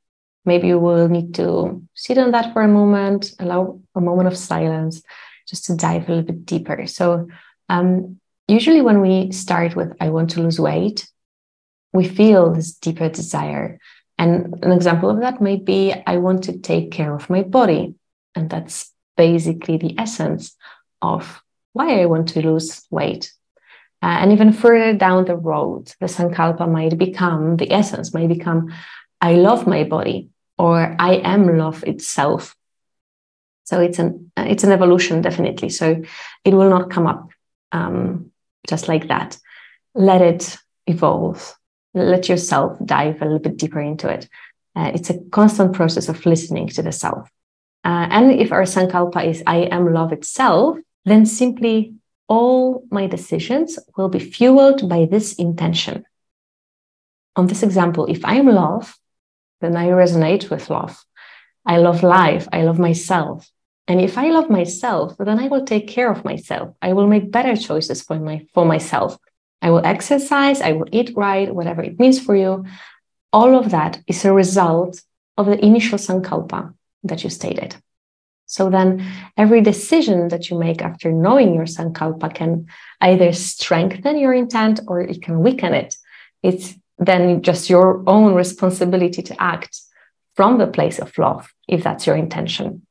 Maybe 0.45 0.67
you 0.67 0.79
will 0.79 1.07
need 1.07 1.35
to 1.35 1.81
sit 1.93 2.17
on 2.17 2.31
that 2.31 2.53
for 2.53 2.61
a 2.61 2.67
moment, 2.67 3.33
allow 3.39 3.79
a 3.95 4.01
moment 4.01 4.27
of 4.27 4.37
silence 4.37 5.03
just 5.47 5.65
to 5.65 5.75
dive 5.75 6.07
a 6.07 6.13
little 6.13 6.25
bit 6.25 6.45
deeper. 6.45 6.87
So, 6.87 7.27
um, 7.69 8.19
usually 8.47 8.81
when 8.81 9.01
we 9.01 9.31
start 9.31 9.75
with, 9.75 9.93
I 9.99 10.09
want 10.09 10.31
to 10.31 10.41
lose 10.41 10.59
weight, 10.59 11.07
we 11.93 12.07
feel 12.07 12.53
this 12.53 12.73
deeper 12.73 13.09
desire 13.09 13.79
and 14.21 14.63
an 14.63 14.71
example 14.71 15.09
of 15.09 15.19
that 15.21 15.41
may 15.41 15.55
be 15.55 15.95
I 16.05 16.17
want 16.17 16.43
to 16.43 16.59
take 16.59 16.91
care 16.91 17.11
of 17.11 17.27
my 17.27 17.41
body. 17.41 17.95
And 18.35 18.51
that's 18.51 18.93
basically 19.17 19.77
the 19.77 19.95
essence 19.97 20.55
of 21.01 21.41
why 21.73 21.99
I 21.99 22.05
want 22.05 22.29
to 22.29 22.41
lose 22.47 22.85
weight. 22.91 23.33
Uh, 24.03 24.17
and 24.21 24.31
even 24.31 24.51
further 24.51 24.97
down 24.97 25.25
the 25.25 25.35
road, 25.35 25.93
the 25.99 26.07
Sankalpa 26.07 26.69
might 26.69 26.97
become 26.97 27.57
the 27.57 27.71
essence, 27.71 28.13
might 28.13 28.27
become 28.27 28.73
I 29.19 29.33
love 29.33 29.67
my 29.67 29.83
body 29.83 30.29
or 30.57 30.95
I 30.97 31.15
am 31.17 31.57
love 31.57 31.83
itself. 31.83 32.55
So 33.65 33.79
it's 33.79 33.99
an 33.99 34.31
it's 34.35 34.63
an 34.63 34.71
evolution 34.71 35.21
definitely. 35.21 35.69
So 35.69 36.01
it 36.43 36.53
will 36.53 36.69
not 36.69 36.89
come 36.89 37.05
up 37.05 37.29
um, 37.71 38.31
just 38.67 38.87
like 38.87 39.07
that. 39.09 39.37
Let 39.93 40.21
it 40.21 40.57
evolve 40.87 41.55
let 41.93 42.29
yourself 42.29 42.77
dive 42.85 43.21
a 43.21 43.25
little 43.25 43.39
bit 43.39 43.57
deeper 43.57 43.79
into 43.79 44.09
it. 44.09 44.29
Uh, 44.75 44.91
it's 44.93 45.09
a 45.09 45.19
constant 45.31 45.73
process 45.73 46.07
of 46.07 46.25
listening 46.25 46.67
to 46.67 46.81
the 46.81 46.91
self. 46.91 47.29
Uh, 47.83 48.07
and 48.09 48.31
if 48.31 48.51
our 48.51 48.63
sankalpa 48.63 49.25
is 49.25 49.43
I 49.45 49.63
am 49.63 49.93
love 49.93 50.13
itself, 50.13 50.77
then 51.05 51.25
simply 51.25 51.95
all 52.31 52.85
my 52.89 53.07
decisions 53.07 53.77
will 53.97 54.07
be 54.07 54.19
fueled 54.35 54.87
by 54.87 55.03
this 55.03 55.33
intention. 55.33 56.05
On 57.35 57.45
this 57.47 57.61
example, 57.61 58.05
if 58.05 58.23
I 58.23 58.35
am 58.35 58.47
love, 58.47 58.95
then 59.59 59.75
I 59.75 59.87
resonate 59.87 60.49
with 60.49 60.69
love. 60.69 60.93
I 61.65 61.75
love 61.77 62.03
life. 62.03 62.47
I 62.53 62.61
love 62.63 62.79
myself. 62.79 63.51
And 63.85 63.99
if 63.99 64.17
I 64.17 64.27
love 64.29 64.49
myself, 64.49 65.17
then 65.17 65.39
I 65.39 65.47
will 65.49 65.65
take 65.65 65.89
care 65.89 66.09
of 66.09 66.23
myself. 66.23 66.67
I 66.81 66.93
will 66.93 67.07
make 67.07 67.35
better 67.37 67.55
choices 67.57 68.01
for 68.01 68.17
my 68.17 68.37
for 68.53 68.65
myself. 68.65 69.17
I 69.61 69.69
will 69.71 69.85
exercise, 69.85 70.61
I 70.61 70.71
will 70.71 70.91
eat 70.93 71.11
right, 71.27 71.53
whatever 71.53 71.81
it 71.83 71.99
means 71.99 72.17
for 72.25 72.35
you. 72.43 72.63
All 73.33 73.53
of 73.61 73.71
that 73.71 73.93
is 74.07 74.23
a 74.23 74.37
result 74.43 74.93
of 75.37 75.45
the 75.47 75.59
initial 75.69 75.99
sankalpa 76.07 76.61
that 77.03 77.23
you 77.23 77.29
stated. 77.29 77.75
So 78.51 78.69
then 78.69 78.87
every 79.37 79.61
decision 79.61 80.27
that 80.29 80.49
you 80.49 80.59
make 80.59 80.81
after 80.81 81.11
knowing 81.11 81.55
your 81.55 81.65
sankalpa 81.65 82.33
can 82.33 82.67
either 82.99 83.31
strengthen 83.33 84.17
your 84.17 84.33
intent 84.33 84.79
or 84.87 85.01
it 85.01 85.21
can 85.21 85.39
weaken 85.39 85.73
it. 85.73 85.95
It's 86.43 86.75
then 86.97 87.41
just 87.41 87.69
your 87.69 88.03
own 88.07 88.33
responsibility 88.35 89.21
to 89.23 89.41
act 89.41 89.79
from 90.35 90.57
the 90.57 90.67
place 90.67 90.99
of 90.99 91.17
love, 91.17 91.51
if 91.67 91.83
that's 91.83 92.05
your 92.05 92.15
intention. 92.15 92.85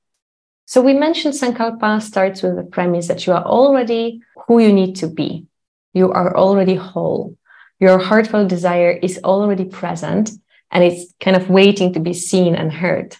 So 0.67 0.81
we 0.81 0.95
mentioned 0.95 1.35
sankalpa 1.35 2.01
starts 2.03 2.43
with 2.43 2.57
the 2.57 2.65
premise 2.65 3.09
that 3.09 3.27
you 3.27 3.33
are 3.33 3.45
already 3.45 4.23
who 4.47 4.61
you 4.61 4.73
need 4.73 4.97
to 4.97 5.09
be 5.09 5.47
you 5.93 6.13
are 6.13 6.37
already 6.37 6.75
whole. 6.75 7.37
Your 7.79 7.99
heartfelt 7.99 8.49
desire 8.49 8.91
is 8.91 9.21
already 9.25 9.65
present 9.65 10.31
and 10.71 10.85
it's 10.85 11.13
kind 11.21 11.37
of 11.37 11.51
waiting 11.51 11.93
to 11.95 12.01
be 12.01 12.13
seen 12.13 12.55
and 12.55 12.73
heard. 12.73 13.17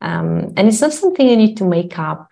Um, 0.00 0.52
and 0.56 0.68
it's 0.68 0.80
not 0.80 0.92
something 0.92 1.28
you 1.28 1.36
need 1.36 1.56
to 1.58 1.64
make 1.64 1.98
up. 1.98 2.28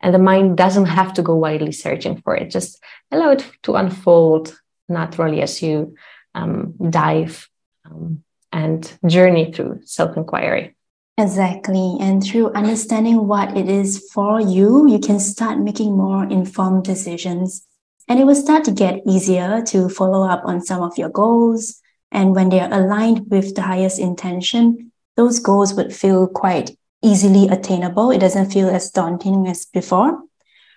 And 0.00 0.14
the 0.14 0.18
mind 0.18 0.56
doesn't 0.56 0.86
have 0.86 1.14
to 1.14 1.22
go 1.22 1.34
widely 1.34 1.72
searching 1.72 2.20
for 2.20 2.36
it. 2.36 2.50
Just 2.50 2.82
allow 3.10 3.30
it 3.30 3.44
to 3.62 3.74
unfold 3.74 4.58
naturally 4.88 5.42
as 5.42 5.62
you 5.62 5.94
um, 6.34 6.74
dive 6.90 7.48
um, 7.84 8.22
and 8.52 8.92
journey 9.06 9.52
through 9.52 9.80
self 9.84 10.16
inquiry. 10.16 10.76
Exactly. 11.18 11.96
And 11.98 12.22
through 12.22 12.52
understanding 12.52 13.26
what 13.26 13.56
it 13.56 13.70
is 13.70 14.10
for 14.12 14.38
you, 14.38 14.86
you 14.86 14.98
can 14.98 15.18
start 15.18 15.58
making 15.58 15.96
more 15.96 16.24
informed 16.24 16.84
decisions 16.84 17.66
and 18.08 18.20
it 18.20 18.24
will 18.24 18.34
start 18.34 18.64
to 18.64 18.70
get 18.70 19.02
easier 19.06 19.62
to 19.66 19.88
follow 19.88 20.28
up 20.28 20.42
on 20.44 20.60
some 20.60 20.82
of 20.82 20.96
your 20.96 21.08
goals. 21.08 21.80
And 22.12 22.34
when 22.34 22.50
they're 22.50 22.72
aligned 22.72 23.30
with 23.30 23.54
the 23.56 23.62
highest 23.62 23.98
intention, 23.98 24.92
those 25.16 25.40
goals 25.40 25.74
would 25.74 25.94
feel 25.94 26.28
quite 26.28 26.76
easily 27.02 27.48
attainable. 27.48 28.10
It 28.10 28.18
doesn't 28.18 28.52
feel 28.52 28.68
as 28.68 28.90
daunting 28.90 29.46
as 29.46 29.66
before. 29.66 30.22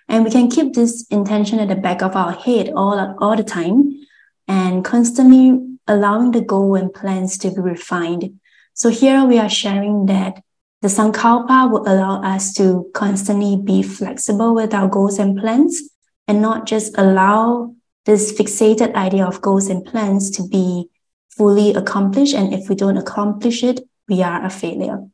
And 0.08 0.24
we 0.24 0.30
can 0.30 0.50
keep 0.50 0.74
this 0.74 1.06
intention 1.10 1.60
at 1.60 1.68
the 1.68 1.76
back 1.76 2.02
of 2.02 2.16
our 2.16 2.32
head 2.32 2.72
all, 2.74 3.16
all 3.20 3.36
the 3.36 3.44
time 3.44 4.06
and 4.48 4.84
constantly 4.84 5.58
allowing 5.86 6.32
the 6.32 6.40
goal 6.40 6.74
and 6.74 6.92
plans 6.92 7.38
to 7.38 7.50
be 7.50 7.60
refined. 7.60 8.40
So 8.74 8.88
here 8.88 9.24
we 9.24 9.38
are 9.38 9.48
sharing 9.48 10.06
that 10.06 10.42
the 10.82 10.88
Sankalpa 10.88 11.70
will 11.70 11.82
allow 11.82 12.22
us 12.22 12.54
to 12.54 12.90
constantly 12.94 13.56
be 13.56 13.82
flexible 13.82 14.54
with 14.54 14.72
our 14.72 14.88
goals 14.88 15.18
and 15.18 15.38
plans 15.38 15.80
and 16.26 16.40
not 16.40 16.66
just 16.66 16.96
allow 16.96 17.74
this 18.06 18.32
fixated 18.32 18.94
idea 18.94 19.26
of 19.26 19.42
goals 19.42 19.68
and 19.68 19.84
plans 19.84 20.30
to 20.32 20.48
be 20.48 20.88
fully 21.28 21.74
accomplished. 21.74 22.34
And 22.34 22.54
if 22.54 22.68
we 22.68 22.74
don't 22.74 22.96
accomplish 22.96 23.62
it, 23.62 23.80
we 24.08 24.22
are 24.22 24.44
a 24.44 24.50
failure. 24.50 25.04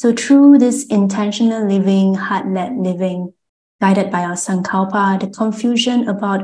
So 0.00 0.14
through 0.14 0.56
this 0.56 0.86
intentional 0.86 1.68
living, 1.68 2.14
heart-led 2.14 2.78
living, 2.78 3.34
guided 3.82 4.10
by 4.10 4.22
our 4.22 4.32
Sankalpa, 4.32 5.20
the 5.20 5.26
confusion 5.26 6.08
about 6.08 6.40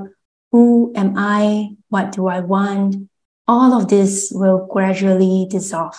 who 0.53 0.93
am 0.95 1.15
I, 1.17 1.71
what 1.89 2.13
do 2.13 2.27
I 2.27 2.41
want, 2.41 3.09
all 3.49 3.73
of 3.73 3.89
this 3.89 4.31
will 4.31 4.69
gradually 4.71 5.47
dissolve. 5.49 5.97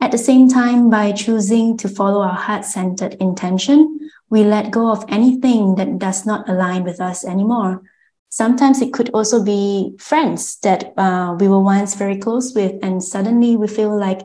At 0.00 0.10
the 0.10 0.16
same 0.16 0.48
time, 0.48 0.88
by 0.88 1.12
choosing 1.12 1.76
to 1.76 1.86
follow 1.86 2.22
our 2.22 2.32
heart 2.32 2.64
centered 2.64 3.12
intention, 3.20 4.08
we 4.30 4.42
let 4.42 4.70
go 4.70 4.90
of 4.90 5.04
anything 5.08 5.74
that 5.74 5.98
does 5.98 6.24
not 6.24 6.48
align 6.48 6.82
with 6.82 6.98
us 6.98 7.26
anymore. 7.26 7.82
Sometimes 8.30 8.80
it 8.80 8.94
could 8.94 9.10
also 9.10 9.44
be 9.44 9.96
friends 9.98 10.56
that 10.60 10.94
uh, 10.96 11.36
we 11.38 11.46
were 11.46 11.60
once 11.60 11.94
very 11.94 12.16
close 12.16 12.54
with, 12.54 12.72
and 12.82 13.04
suddenly 13.04 13.54
we 13.58 13.68
feel 13.68 13.94
like 13.94 14.22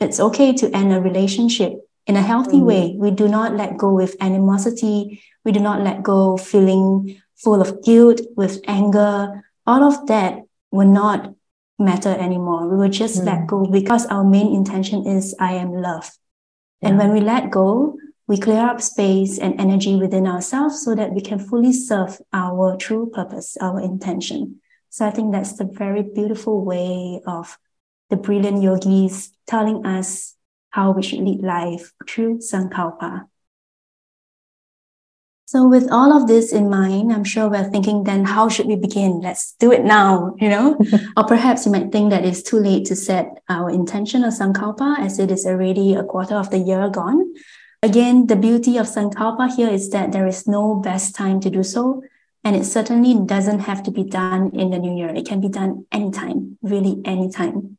it's 0.00 0.20
okay 0.20 0.52
to 0.54 0.70
end 0.76 0.92
a 0.92 1.00
relationship 1.00 1.72
in 2.06 2.16
a 2.16 2.22
healthy 2.22 2.58
mm. 2.58 2.66
way. 2.66 2.96
We 2.98 3.10
do 3.10 3.28
not 3.28 3.54
let 3.54 3.76
go 3.76 3.92
with 3.92 4.16
animosity. 4.20 5.22
We 5.44 5.52
do 5.52 5.60
not 5.60 5.82
let 5.82 6.02
go 6.02 6.36
feeling 6.36 7.20
full 7.36 7.60
of 7.60 7.82
guilt, 7.84 8.20
with 8.36 8.60
anger, 8.66 9.44
all 9.66 9.82
of 9.84 10.06
that 10.06 10.42
will 10.70 10.88
not 10.88 11.34
matter 11.78 12.10
anymore. 12.10 12.68
We 12.68 12.76
will 12.76 12.90
just 12.90 13.20
mm. 13.20 13.26
let 13.26 13.46
go 13.46 13.66
because 13.66 14.06
our 14.06 14.24
main 14.24 14.54
intention 14.54 15.06
is 15.06 15.34
I 15.38 15.54
am 15.54 15.72
love. 15.72 16.10
Yeah. 16.80 16.88
And 16.88 16.98
when 16.98 17.12
we 17.12 17.20
let 17.20 17.50
go, 17.50 17.96
we 18.26 18.38
clear 18.38 18.66
up 18.66 18.80
space 18.80 19.38
and 19.38 19.60
energy 19.60 19.96
within 19.96 20.26
ourselves 20.26 20.82
so 20.82 20.94
that 20.94 21.12
we 21.12 21.20
can 21.20 21.38
fully 21.38 21.72
serve 21.72 22.18
our 22.32 22.76
true 22.76 23.10
purpose, 23.12 23.56
our 23.60 23.80
intention. 23.80 24.60
So 24.88 25.06
I 25.06 25.10
think 25.10 25.32
that's 25.32 25.56
the 25.56 25.64
very 25.64 26.02
beautiful 26.02 26.64
way 26.64 27.20
of 27.26 27.58
the 28.10 28.16
brilliant 28.16 28.62
yogis 28.62 29.30
telling 29.46 29.84
us 29.86 30.34
how 30.70 30.90
we 30.90 31.02
should 31.02 31.20
lead 31.20 31.40
life 31.40 31.92
through 32.08 32.38
Sankalpa. 32.38 33.26
So 35.46 35.68
with 35.68 35.88
all 35.92 36.12
of 36.12 36.26
this 36.26 36.52
in 36.52 36.68
mind, 36.68 37.12
I'm 37.12 37.22
sure 37.22 37.48
we're 37.48 37.70
thinking 37.70 38.02
then 38.02 38.24
how 38.24 38.48
should 38.48 38.66
we 38.66 38.76
begin? 38.76 39.20
Let's 39.20 39.54
do 39.60 39.70
it 39.70 39.84
now, 39.84 40.34
you 40.38 40.48
know? 40.48 40.76
or 41.16 41.24
perhaps 41.24 41.64
you 41.64 41.70
might 41.70 41.92
think 41.92 42.10
that 42.10 42.24
it's 42.24 42.42
too 42.42 42.58
late 42.58 42.86
to 42.86 42.96
set 42.96 43.42
our 43.48 43.70
intention 43.70 44.24
of 44.24 44.32
Sankalpa 44.32 44.98
as 44.98 45.18
it 45.18 45.30
is 45.30 45.46
already 45.46 45.94
a 45.94 46.02
quarter 46.02 46.34
of 46.34 46.50
the 46.50 46.58
year 46.58 46.88
gone. 46.88 47.34
Again, 47.82 48.26
the 48.26 48.36
beauty 48.36 48.78
of 48.78 48.86
Sankalpa 48.86 49.54
here 49.54 49.68
is 49.68 49.90
that 49.90 50.10
there 50.10 50.26
is 50.26 50.48
no 50.48 50.76
best 50.76 51.14
time 51.14 51.38
to 51.40 51.50
do 51.50 51.62
so. 51.62 52.02
And 52.42 52.56
it 52.56 52.64
certainly 52.64 53.14
doesn't 53.24 53.60
have 53.60 53.82
to 53.84 53.90
be 53.90 54.02
done 54.02 54.50
in 54.54 54.70
the 54.70 54.78
new 54.78 54.96
year. 54.96 55.14
It 55.14 55.26
can 55.26 55.40
be 55.40 55.48
done 55.48 55.86
anytime, 55.92 56.58
really 56.62 57.00
anytime. 57.04 57.78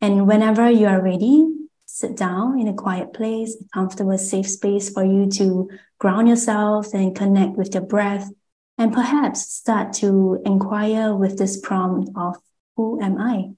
And 0.00 0.26
whenever 0.26 0.70
you 0.70 0.86
are 0.86 1.02
ready, 1.02 1.46
sit 1.86 2.16
down 2.16 2.60
in 2.60 2.68
a 2.68 2.74
quiet 2.74 3.12
place, 3.12 3.56
a 3.60 3.64
comfortable, 3.72 4.18
safe 4.18 4.48
space 4.48 4.90
for 4.90 5.04
you 5.04 5.30
to 5.30 5.70
ground 5.98 6.28
yourself 6.28 6.92
and 6.92 7.16
connect 7.16 7.56
with 7.56 7.74
your 7.74 7.84
breath. 7.84 8.30
And 8.78 8.92
perhaps 8.92 9.50
start 9.50 9.94
to 9.94 10.42
inquire 10.44 11.14
with 11.14 11.38
this 11.38 11.58
prompt 11.58 12.10
of 12.14 12.36
who 12.76 13.00
am 13.00 13.18
I? 13.18 13.52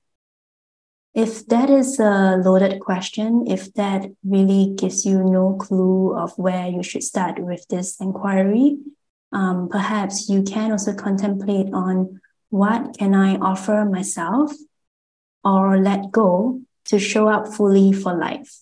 If 1.14 1.46
that 1.48 1.68
is 1.68 1.98
a 1.98 2.36
loaded 2.36 2.78
question, 2.80 3.46
if 3.48 3.74
that 3.74 4.06
really 4.24 4.74
gives 4.76 5.04
you 5.04 5.24
no 5.24 5.54
clue 5.54 6.16
of 6.16 6.32
where 6.38 6.68
you 6.68 6.84
should 6.84 7.02
start 7.02 7.40
with 7.40 7.66
this 7.68 8.00
inquiry, 8.00 8.78
um, 9.32 9.68
perhaps 9.68 10.28
you 10.28 10.44
can 10.44 10.70
also 10.70 10.94
contemplate 10.94 11.72
on 11.72 12.20
what 12.50 12.96
can 12.96 13.14
I 13.14 13.36
offer 13.36 13.84
myself 13.84 14.52
or 15.44 15.78
let 15.78 16.10
go 16.10 16.60
to 16.86 16.98
show 16.98 17.28
up 17.28 17.48
fully 17.48 17.92
for 17.92 18.16
life. 18.16 18.60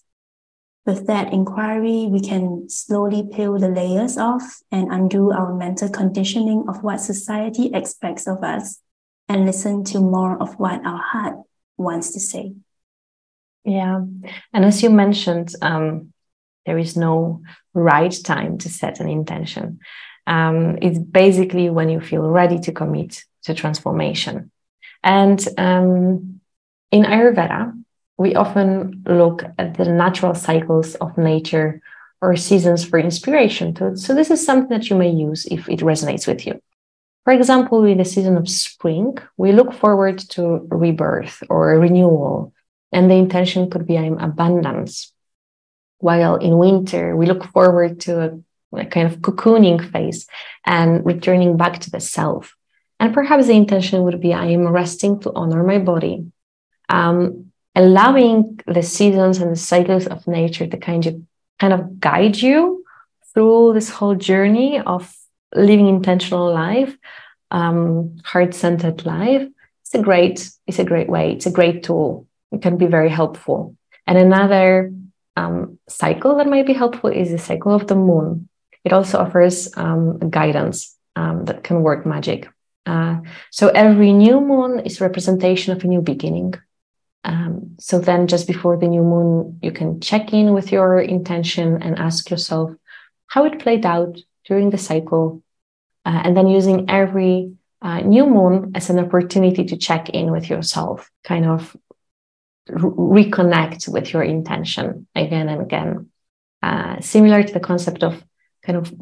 With 0.85 1.07
that 1.09 1.33
inquiry, 1.33 2.07
we 2.09 2.21
can 2.21 2.69
slowly 2.69 3.25
peel 3.33 3.59
the 3.59 3.69
layers 3.69 4.17
off 4.17 4.61
and 4.71 4.93
undo 4.93 5.33
our 5.33 5.53
mental 5.53 5.89
conditioning 5.89 6.65
of 6.69 6.85
what 6.85 7.01
society 7.01 7.71
expects 7.75 8.29
of 8.29 8.45
us 8.45 8.81
and 9.29 9.47
listen 9.47 9.83
to 9.85 9.99
more 9.99 10.41
of 10.41 10.59
what 10.61 10.85
our 10.87 11.03
heart 11.03 11.39
wants 11.77 12.13
to 12.13 12.21
say. 12.21 12.53
Yeah. 13.65 14.03
And 14.53 14.65
as 14.65 14.83
you 14.83 14.91
mentioned, 14.91 15.55
um, 15.61 16.13
there 16.67 16.79
is 16.79 16.97
no 16.97 17.43
right 17.75 18.15
time 18.25 18.59
to 18.59 18.69
set 18.69 19.01
an 19.01 19.09
intention. 19.09 19.81
Um, 20.27 20.79
it's 20.83 20.99
basically 20.99 21.69
when 21.71 21.89
you 21.89 22.01
feel 22.01 22.23
ready 22.23 22.61
to 22.61 22.73
commit 22.73 23.25
to 23.45 23.55
transformation. 23.55 24.53
And 25.03 25.45
um, 25.59 26.36
in 26.91 27.05
Ayurveda, 27.05 27.73
we 28.19 28.35
often 28.35 29.03
look 29.07 29.45
at 29.59 29.77
the 29.77 29.85
natural 29.85 30.35
cycles 30.35 30.95
of 30.97 31.19
nature 31.19 31.81
or 32.23 32.37
seasons 32.37 32.85
for 32.85 32.99
inspiration. 32.99 33.75
So, 33.97 34.15
this 34.15 34.31
is 34.31 34.45
something 34.45 34.71
that 34.71 34.89
you 34.89 34.97
may 34.97 35.11
use 35.11 35.47
if 35.47 35.69
it 35.69 35.81
resonates 35.81 36.27
with 36.27 36.47
you. 36.47 36.61
For 37.25 37.33
example, 37.33 37.85
in 37.85 37.99
the 37.99 38.05
season 38.05 38.37
of 38.37 38.49
spring, 38.49 39.19
we 39.37 39.53
look 39.53 39.73
forward 39.75 40.19
to 40.31 40.67
rebirth 40.71 41.43
or 41.51 41.79
renewal, 41.79 42.55
and 42.93 43.11
the 43.11 43.17
intention 43.17 43.69
could 43.69 43.87
be 43.87 43.99
I'm 43.99 44.19
abundance. 44.19 45.13
While 45.99 46.37
in 46.37 46.57
winter, 46.59 47.17
we 47.17 47.27
look 47.27 47.45
forward 47.53 48.01
to 48.03 48.23
a, 48.23 48.79
a 48.79 48.87
kind 48.87 49.09
of 49.09 49.19
cocooning 49.19 49.91
phase 49.91 50.27
and 50.65 51.05
returning 51.05 51.57
back 51.57 51.81
to 51.81 51.91
the 51.91 52.01
self. 52.01 52.55
And 53.01 53.13
perhaps 53.13 53.47
the 53.47 53.55
intention 53.55 54.05
would 54.05 54.21
be 54.21 54.33
I 54.33 54.47
am 54.47 54.69
resting 54.69 55.21
to 55.21 55.33
honor 55.35 55.63
my 55.65 55.79
body, 55.79 56.31
um, 56.89 57.53
allowing 57.75 58.61
the 58.67 58.83
seasons 58.83 59.39
and 59.39 59.53
the 59.53 59.57
cycles 59.57 60.07
of 60.07 60.27
nature 60.27 60.67
to 60.67 60.77
kind 60.77 61.07
of 61.07 61.15
kind 61.59 61.73
of 61.73 62.01
guide 62.01 62.37
you 62.37 62.85
through 63.33 63.73
this 63.75 63.91
whole 63.91 64.15
journey 64.15 64.81
of 64.81 65.15
living 65.55 65.89
intentional 65.89 66.53
life, 66.53 66.97
um, 67.51 68.17
heart-centered 68.25 69.05
life. 69.07 69.47
It's 69.83 69.95
a 69.95 70.03
great, 70.03 70.51
it's 70.67 70.79
a 70.79 70.85
great 70.85 71.09
way. 71.09 71.33
It's 71.33 71.47
a 71.47 71.51
great 71.51 71.83
tool. 71.83 72.27
It 72.53 72.63
can 72.63 72.77
be 72.77 72.87
very 72.87 73.09
helpful. 73.09 73.77
And 74.07 74.19
another 74.19 74.93
um, 75.37 75.79
cycle 75.89 76.37
that 76.37 76.47
might 76.47 76.67
be 76.67 76.73
helpful 76.73 77.11
is 77.11 77.31
the 77.31 77.39
cycle 77.39 77.75
of 77.75 77.87
the 77.87 77.95
moon. 77.95 78.49
It 78.85 78.93
also 78.93 79.19
offers 79.19 79.69
um, 79.77 80.31
guidance 80.31 80.97
um, 81.15 81.45
that 81.45 81.63
can 81.63 81.83
work 81.83 82.07
magic. 82.07 82.49
Uh, 82.85 83.21
so 83.51 83.69
every 83.69 84.13
new 84.13 84.41
moon 84.41 84.81
is 84.81 85.01
representation 85.01 85.73
of 85.73 85.83
a 85.83 85.89
new 85.89 86.01
beginning. 86.01 86.55
Um, 87.27 87.75
so 87.81 87.99
then, 87.99 88.29
just 88.29 88.47
before 88.47 88.77
the 88.77 88.87
new 88.87 89.03
moon, 89.03 89.59
you 89.61 89.73
can 89.73 90.01
check 90.01 90.33
in 90.33 90.55
with 90.55 90.71
your 90.71 91.01
intention 91.01 91.83
and 91.83 91.99
ask 91.99 92.31
yourself 92.31 92.71
how 93.27 93.45
it 93.45 93.59
played 93.59 93.85
out 93.85 94.17
during 94.47 94.71
the 94.71 94.79
cycle. 94.79 95.43
Uh, 96.05 96.23
and 96.25 96.37
then 96.37 96.47
using 96.47 96.89
every 96.89 97.53
uh, 97.83 97.99
new 97.99 98.27
moon 98.27 98.71
as 98.77 98.91
an 98.91 99.01
opportunity 99.01 99.65
to 99.65 99.77
check 99.77 100.09
in 100.11 100.31
with 100.31 100.49
yourself, 100.49 101.11
kind 101.25 101.47
of 101.47 101.77
re- 102.69 103.25
reconnect 103.25 103.89
with 103.89 104.13
your 104.13 104.23
intention 104.23 105.09
again 105.17 105.49
and 105.49 105.63
again. 105.63 106.09
Uh, 106.63 107.01
similar 107.01 107.43
to 107.43 107.53
the 107.53 107.61
concept 107.61 108.05
of 108.05 108.25
kind 108.63 108.79
of 108.79 108.93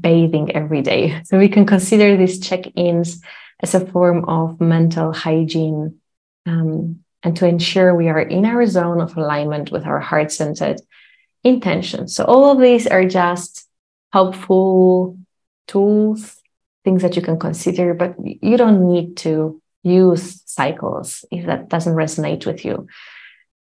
bathing 0.00 0.54
every 0.56 0.80
day. 0.80 1.20
So 1.24 1.38
we 1.38 1.50
can 1.50 1.66
consider 1.66 2.16
these 2.16 2.40
check 2.40 2.64
ins 2.76 3.20
as 3.60 3.74
a 3.74 3.84
form 3.84 4.24
of 4.24 4.58
mental 4.58 5.12
hygiene. 5.12 6.00
Um, 6.46 7.00
and 7.22 7.36
to 7.36 7.46
ensure 7.46 7.94
we 7.94 8.08
are 8.08 8.20
in 8.20 8.44
our 8.44 8.66
zone 8.66 9.00
of 9.00 9.16
alignment 9.16 9.70
with 9.70 9.84
our 9.86 10.00
heart 10.00 10.30
centered 10.32 10.80
intention. 11.44 12.08
So, 12.08 12.24
all 12.24 12.50
of 12.50 12.60
these 12.60 12.86
are 12.86 13.04
just 13.04 13.66
helpful 14.12 15.18
tools, 15.66 16.36
things 16.84 17.02
that 17.02 17.16
you 17.16 17.22
can 17.22 17.38
consider, 17.38 17.94
but 17.94 18.14
you 18.24 18.56
don't 18.56 18.88
need 18.88 19.16
to 19.18 19.60
use 19.82 20.42
cycles 20.46 21.24
if 21.30 21.46
that 21.46 21.68
doesn't 21.68 21.94
resonate 21.94 22.46
with 22.46 22.64
you. 22.64 22.86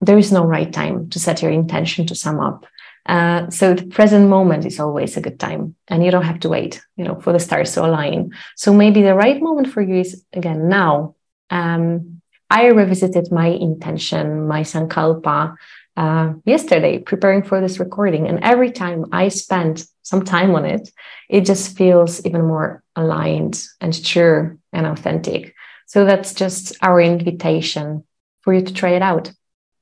There 0.00 0.18
is 0.18 0.32
no 0.32 0.44
right 0.44 0.72
time 0.72 1.08
to 1.10 1.18
set 1.18 1.42
your 1.42 1.50
intention 1.50 2.06
to 2.06 2.14
sum 2.14 2.38
up. 2.40 2.66
Uh, 3.06 3.48
so 3.50 3.72
the 3.72 3.86
present 3.86 4.28
moment 4.28 4.66
is 4.66 4.80
always 4.80 5.16
a 5.16 5.20
good 5.20 5.38
time 5.38 5.76
and 5.86 6.04
you 6.04 6.10
don't 6.10 6.24
have 6.24 6.40
to 6.40 6.48
wait 6.48 6.82
you 6.96 7.04
know 7.04 7.14
for 7.20 7.32
the 7.32 7.38
stars 7.38 7.72
to 7.72 7.86
align 7.86 8.32
so 8.56 8.74
maybe 8.74 9.00
the 9.00 9.14
right 9.14 9.40
moment 9.40 9.68
for 9.68 9.80
you 9.80 10.00
is 10.00 10.24
again 10.32 10.68
now 10.68 11.14
um, 11.50 12.15
I 12.50 12.66
revisited 12.66 13.32
my 13.32 13.48
intention, 13.48 14.46
my 14.46 14.62
sankalpa, 14.62 15.56
uh, 15.96 16.34
yesterday 16.44 16.98
preparing 16.98 17.42
for 17.42 17.60
this 17.60 17.80
recording. 17.80 18.28
And 18.28 18.42
every 18.42 18.70
time 18.70 19.06
I 19.12 19.28
spend 19.28 19.86
some 20.02 20.24
time 20.24 20.54
on 20.54 20.64
it, 20.64 20.90
it 21.28 21.42
just 21.42 21.76
feels 21.76 22.24
even 22.24 22.42
more 22.42 22.82
aligned 22.94 23.62
and 23.80 24.04
true 24.04 24.58
and 24.72 24.86
authentic. 24.86 25.54
So 25.86 26.04
that's 26.04 26.34
just 26.34 26.76
our 26.82 27.00
invitation 27.00 28.04
for 28.42 28.54
you 28.54 28.62
to 28.62 28.72
try 28.72 28.90
it 28.90 29.02
out. 29.02 29.32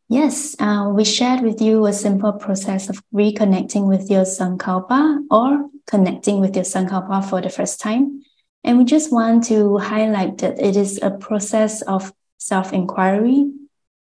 Yes, 0.09 0.55
uh, 0.61 0.91
we 0.95 1.05
shared 1.05 1.43
with 1.43 1.61
you 1.61 1.87
a 1.87 1.93
simple 1.93 2.33
process 2.33 2.89
of 2.89 3.03
reconnecting 3.13 3.89
with 3.89 4.11
your 4.11 4.25
sankalpa 4.25 5.21
or 5.31 5.69
connecting 5.87 6.41
with 6.41 6.55
your 6.55 6.65
sankalpa 6.65 7.29
for 7.29 7.41
the 7.41 7.49
first 7.49 7.81
time. 7.81 8.23
And 8.63 8.79
we 8.79 8.85
just 8.85 9.13
want 9.13 9.45
to 9.45 9.79
highlight 9.79 10.39
that 10.39 10.59
it 10.61 10.77
is 10.77 11.01
a 11.03 11.11
process 11.11 11.83
of 11.83 12.13
self 12.45 12.75
inquiry. 12.75 13.51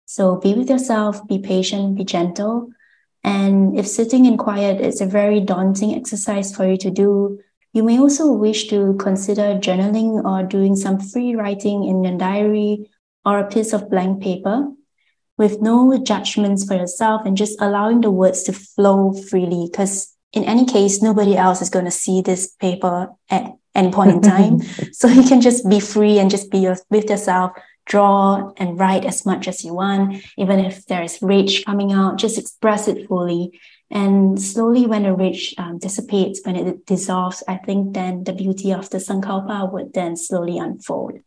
So 0.07 0.37
be 0.37 0.55
with 0.55 0.71
yourself, 0.71 1.27
be 1.29 1.39
patient, 1.39 1.97
be 1.97 2.05
gentle. 2.05 2.71
And 3.23 3.79
if 3.79 3.87
sitting 3.87 4.25
in 4.25 4.39
quiet 4.39 4.81
is 4.81 5.03
a 5.03 5.07
very 5.07 5.41
daunting 5.41 5.95
exercise 5.95 6.55
for 6.57 6.67
you 6.67 6.79
to 6.79 6.91
do, 6.91 7.39
you 7.75 7.83
may 7.83 7.99
also 7.99 8.33
wish 8.33 8.69
to 8.69 8.95
consider 8.95 9.59
journaling 9.61 10.25
or 10.25 10.43
doing 10.43 10.75
some 10.75 10.99
free 10.99 11.37
writing 11.37 11.85
in 11.85 12.03
your 12.03 12.17
diary 12.17 12.91
or 13.27 13.39
a 13.39 13.47
piece 13.47 13.75
of 13.75 13.91
blank 13.91 14.23
paper 14.23 14.69
with 15.37 15.61
no 15.61 16.03
judgments 16.03 16.65
for 16.65 16.75
yourself 16.75 17.23
and 17.27 17.37
just 17.37 17.61
allowing 17.61 18.01
the 18.01 18.11
words 18.11 18.43
to 18.45 18.55
flow 18.55 19.13
freely. 19.13 19.69
Because 19.71 20.17
in 20.33 20.45
any 20.45 20.65
case, 20.65 21.03
nobody 21.03 21.37
else 21.37 21.61
is 21.61 21.71
going 21.71 21.85
to 21.85 21.91
see 21.91 22.23
this 22.23 22.55
paper 22.57 23.11
at 23.29 23.53
any 23.75 23.93
point 23.93 24.11
in 24.13 24.23
time. 24.23 24.61
so 24.93 25.09
you 25.09 25.23
can 25.23 25.43
just 25.43 25.69
be 25.69 25.79
free 25.79 26.19
and 26.19 26.31
just 26.31 26.51
be 26.51 26.59
your, 26.59 26.77
with 26.89 27.09
yourself, 27.11 27.53
draw 27.91 28.53
and 28.57 28.79
write 28.79 29.05
as 29.05 29.27
much 29.27 29.49
as 29.49 29.65
you 29.65 29.75
want. 29.75 30.23
Even 30.39 30.59
if 30.61 30.87
there 30.87 31.03
is 31.03 31.21
rage 31.21 31.65
coming 31.65 31.93
out, 31.93 32.19
just 32.19 32.39
express 32.39 32.87
it 32.89 33.09
fully 33.09 33.53
And 33.91 34.41
slowly, 34.41 34.87
when 34.87 35.03
the 35.03 35.13
rage 35.13 35.55
um, 35.59 35.79
dissipates, 35.79 36.41
when 36.45 36.55
it 36.55 36.87
dissolves, 36.87 37.43
I 37.49 37.57
think 37.57 37.95
then 37.95 38.23
the 38.23 38.33
beauty 38.33 38.73
of 38.73 38.89
the 38.91 38.99
Sankalpa 38.99 39.73
would 39.73 39.93
then 39.93 40.17
slowly 40.17 40.59
unfold. 40.59 41.19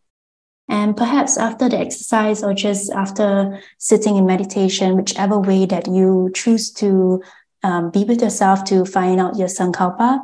And 0.69 0.95
perhaps 0.95 1.38
after 1.38 1.67
the 1.67 1.78
exercise 1.78 2.41
or 2.41 2.54
just 2.54 2.89
after 2.91 3.60
sitting 3.78 4.15
in 4.15 4.26
meditation, 4.26 4.95
whichever 4.95 5.38
way 5.38 5.65
that 5.65 5.88
you 5.88 6.32
choose 6.34 6.71
to 6.80 7.21
um, 7.63 7.91
be 7.91 8.06
with 8.06 8.21
yourself 8.21 8.63
to 8.71 8.86
find 8.86 9.19
out 9.19 9.36
your 9.36 9.49
Sankalpa, 9.49 10.21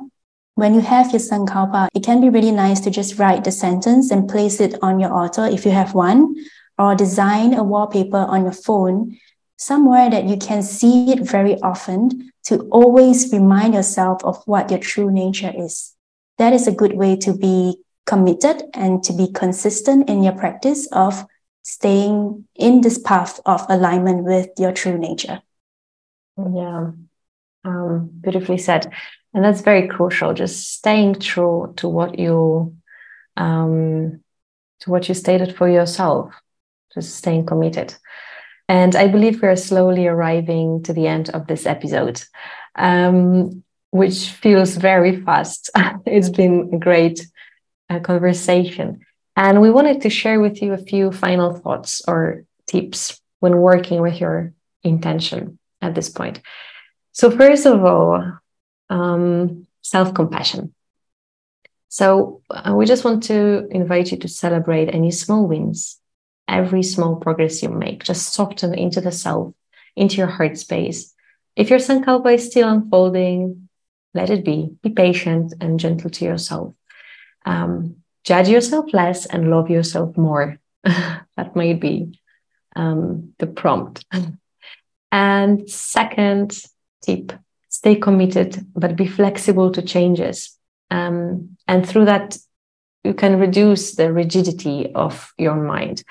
when 0.60 0.74
you 0.74 0.82
have 0.82 1.12
your 1.12 1.22
Sankalpa, 1.22 1.88
it 1.94 2.04
can 2.04 2.20
be 2.20 2.30
really 2.30 2.52
nice 2.52 2.80
to 2.82 2.90
just 2.90 3.18
write 3.18 3.44
the 3.44 3.52
sentence 3.52 4.12
and 4.12 4.30
place 4.30 4.60
it 4.60 4.76
on 4.82 5.00
your 5.00 5.14
altar 5.14 5.46
if 5.46 5.66
you 5.66 5.72
have 5.72 5.94
one, 5.94 6.36
or 6.78 6.96
design 6.96 7.54
a 7.54 7.64
wallpaper 7.64 8.18
on 8.18 8.44
your 8.44 8.52
phone 8.52 9.18
somewhere 9.58 10.10
that 10.10 10.26
you 10.26 10.38
can 10.38 10.64
see 10.64 11.12
it 11.12 11.20
very 11.20 11.60
often 11.62 12.32
to 12.44 12.62
always 12.72 13.32
remind 13.34 13.74
yourself 13.74 14.24
of 14.24 14.42
what 14.46 14.72
your 14.72 14.80
true 14.80 15.12
nature 15.12 15.52
is. 15.56 15.96
That 16.38 16.54
is 16.54 16.68
a 16.68 16.72
good 16.72 16.94
way 16.94 17.18
to 17.18 17.34
be 17.34 17.78
committed 18.06 18.64
and 18.74 19.04
to 19.04 19.14
be 19.14 19.32
consistent 19.32 20.10
in 20.10 20.24
your 20.24 20.34
practice 20.34 20.88
of 20.92 21.26
staying 21.64 22.48
in 22.56 22.82
this 22.82 22.98
path 22.98 23.40
of 23.46 23.66
alignment 23.70 24.24
with 24.24 24.50
your 24.58 24.72
true 24.72 24.98
nature. 24.98 25.42
Yeah, 26.38 26.92
um, 27.66 28.10
beautifully 28.22 28.58
said. 28.58 28.92
And 29.34 29.44
that's 29.44 29.62
very 29.62 29.88
crucial, 29.88 30.34
just 30.34 30.74
staying 30.74 31.20
true 31.20 31.74
to 31.78 31.88
what 31.88 32.18
you 32.18 32.76
um, 33.38 34.22
to 34.82 34.90
what 34.90 35.08
you 35.08 35.14
stated 35.14 35.56
for 35.56 35.70
yourself, 35.70 36.34
just 36.94 37.16
staying 37.16 37.46
committed. 37.46 37.94
And 38.68 38.96
I 38.96 39.08
believe 39.08 39.42
we 39.42 39.48
are 39.48 39.56
slowly 39.56 40.08
arriving 40.08 40.84
to 40.84 40.94
the 40.94 41.08
end 41.08 41.30
of 41.32 41.48
this 41.48 41.66
episode, 41.66 42.22
um, 42.76 43.64
which 43.92 44.30
feels 44.30 44.76
very 44.76 45.22
fast. 45.22 45.70
it's 46.06 46.30
been 46.30 46.70
a 46.74 46.78
great 46.78 47.26
uh, 47.90 48.00
conversation. 48.00 49.02
And 49.36 49.62
we 49.62 49.72
wanted 49.72 50.02
to 50.02 50.10
share 50.10 50.40
with 50.40 50.62
you 50.62 50.74
a 50.74 50.78
few 50.78 51.12
final 51.12 51.56
thoughts 51.56 52.02
or 52.08 52.44
tips 52.68 53.20
when 53.40 53.58
working 53.58 54.02
with 54.02 54.20
your 54.20 54.54
intention 54.84 55.58
at 55.82 55.96
this 55.96 56.10
point. 56.10 56.42
So, 57.12 57.32
first 57.32 57.66
of 57.66 57.84
all, 57.84 58.39
um, 58.90 59.68
self 59.82 60.14
compassion. 60.14 60.74
So, 61.88 62.42
uh, 62.50 62.74
we 62.76 62.86
just 62.86 63.04
want 63.04 63.24
to 63.24 63.68
invite 63.72 64.12
you 64.12 64.18
to 64.18 64.28
celebrate 64.28 64.94
any 64.94 65.12
small 65.12 65.48
wins 65.48 66.00
every 66.50 66.84
small 66.84 67.16
progress 67.16 67.62
you 67.64 67.70
make. 67.70 68.04
Just 68.04 68.34
soften 68.34 68.74
into 68.74 69.00
the 69.00 69.12
self, 69.12 69.54
into 69.96 70.18
your 70.18 70.28
heart 70.28 70.58
space. 70.58 71.14
If 71.56 71.70
your 71.70 71.80
sankalpa 71.80 72.34
is 72.34 72.48
still 72.48 72.68
unfolding, 72.68 73.70
let 74.14 74.30
it 74.30 74.44
be. 74.44 74.72
Be 74.82 74.90
patient 74.90 75.54
and 75.62 75.80
gentle 75.80 76.10
to 76.10 76.26
yourself. 76.26 76.74
Um, 77.46 77.98
judge 78.24 78.50
yourself 78.50 78.92
less 78.94 79.26
and 79.26 79.52
love 79.52 79.70
yourself 79.70 80.18
more. 80.18 80.60
that 80.84 81.56
might 81.56 81.80
be 81.80 82.20
um, 82.76 83.34
the 83.38 83.48
prompt. 83.48 84.06
and 85.12 85.70
second 85.70 86.60
tip 87.02 87.32
stay 87.80 87.96
committed, 87.96 88.52
but 88.76 88.98
be 88.98 89.08
flexible 89.08 89.72
to 89.72 89.82
changes. 89.82 90.38
Um, 90.92 91.56
and 91.66 91.88
through 91.88 92.06
that, 92.12 92.38
you 93.06 93.14
can 93.14 93.40
reduce 93.40 93.96
the 93.96 94.12
rigidity 94.12 94.92
of 94.94 95.32
your 95.38 95.56
mind. 95.56 96.04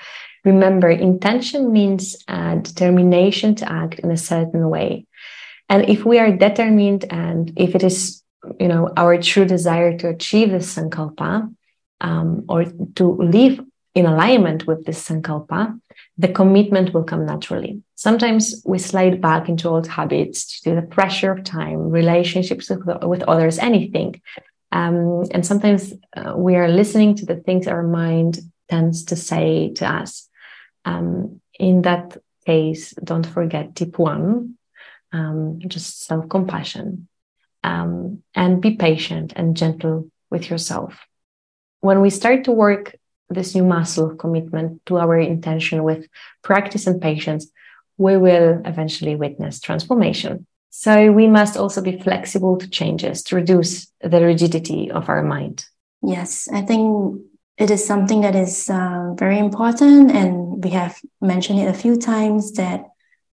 Remember, 0.43 0.89
intention 0.89 1.71
means 1.71 2.03
uh, 2.27 2.55
determination 2.55 3.53
to 3.59 3.71
act 3.71 3.99
in 3.99 4.09
a 4.09 4.17
certain 4.17 4.67
way. 4.75 5.05
And 5.71 5.87
if 5.87 6.05
we 6.05 6.17
are 6.17 6.31
determined 6.31 7.05
and 7.11 7.53
if 7.55 7.75
it 7.75 7.83
is, 7.83 8.23
you 8.59 8.67
know, 8.67 8.91
our 8.97 9.21
true 9.21 9.45
desire 9.45 9.95
to 9.99 10.07
achieve 10.09 10.49
this 10.49 10.75
sankalpa 10.75 11.53
um, 12.01 12.45
or 12.49 12.65
to 12.95 13.05
live 13.37 13.61
in 13.93 14.07
alignment 14.07 14.65
with 14.65 14.85
this 14.85 15.07
sankalpa, 15.07 15.79
the 16.17 16.29
commitment 16.29 16.95
will 16.95 17.03
come 17.03 17.27
naturally. 17.27 17.83
Sometimes 17.99 18.63
we 18.65 18.79
slide 18.79 19.19
back 19.19 19.49
into 19.49 19.67
old 19.67 19.85
habits 19.85 20.61
due 20.61 20.73
to 20.73 20.79
the 20.79 20.87
pressure 20.87 21.33
of 21.33 21.43
time, 21.43 21.89
relationships 21.89 22.69
with, 22.69 22.85
with 23.03 23.23
others, 23.23 23.59
anything. 23.59 24.21
Um, 24.71 25.25
and 25.31 25.45
sometimes 25.45 25.93
uh, 26.15 26.33
we 26.33 26.55
are 26.55 26.69
listening 26.69 27.15
to 27.15 27.25
the 27.25 27.35
things 27.35 27.67
our 27.67 27.83
mind 27.83 28.39
tends 28.69 29.03
to 29.07 29.17
say 29.17 29.73
to 29.73 29.85
us. 29.85 30.29
Um, 30.85 31.41
in 31.59 31.81
that 31.81 32.15
case, 32.45 32.93
don't 33.03 33.27
forget 33.27 33.75
tip 33.75 33.99
one, 33.99 34.57
um, 35.11 35.59
just 35.67 36.05
self 36.05 36.29
compassion, 36.29 37.09
um, 37.65 38.23
and 38.33 38.61
be 38.61 38.77
patient 38.77 39.33
and 39.35 39.57
gentle 39.57 40.09
with 40.29 40.49
yourself. 40.49 41.05
When 41.81 41.99
we 41.99 42.11
start 42.11 42.45
to 42.45 42.53
work 42.53 42.95
this 43.29 43.55
new 43.55 43.65
muscle 43.65 44.09
of 44.09 44.17
commitment 44.17 44.85
to 44.85 44.99
our 44.99 45.19
intention 45.19 45.83
with 45.83 46.07
practice 46.43 46.87
and 46.87 47.01
patience, 47.01 47.51
we 47.99 48.17
will 48.17 48.61
eventually 48.65 49.15
witness 49.15 49.59
transformation. 49.59 50.47
So 50.69 51.11
we 51.11 51.27
must 51.27 51.57
also 51.57 51.81
be 51.81 51.99
flexible 51.99 52.57
to 52.57 52.69
changes 52.69 53.21
to 53.23 53.35
reduce 53.35 53.91
the 54.01 54.21
rigidity 54.21 54.89
of 54.89 55.09
our 55.09 55.21
mind. 55.21 55.65
Yes, 56.01 56.47
I 56.51 56.61
think 56.61 57.21
it 57.57 57.69
is 57.69 57.85
something 57.85 58.21
that 58.21 58.35
is 58.35 58.69
uh, 58.69 59.13
very 59.17 59.37
important, 59.37 60.11
and 60.11 60.63
we 60.63 60.69
have 60.69 60.97
mentioned 61.19 61.59
it 61.59 61.67
a 61.67 61.73
few 61.73 61.97
times 61.97 62.53
that 62.53 62.85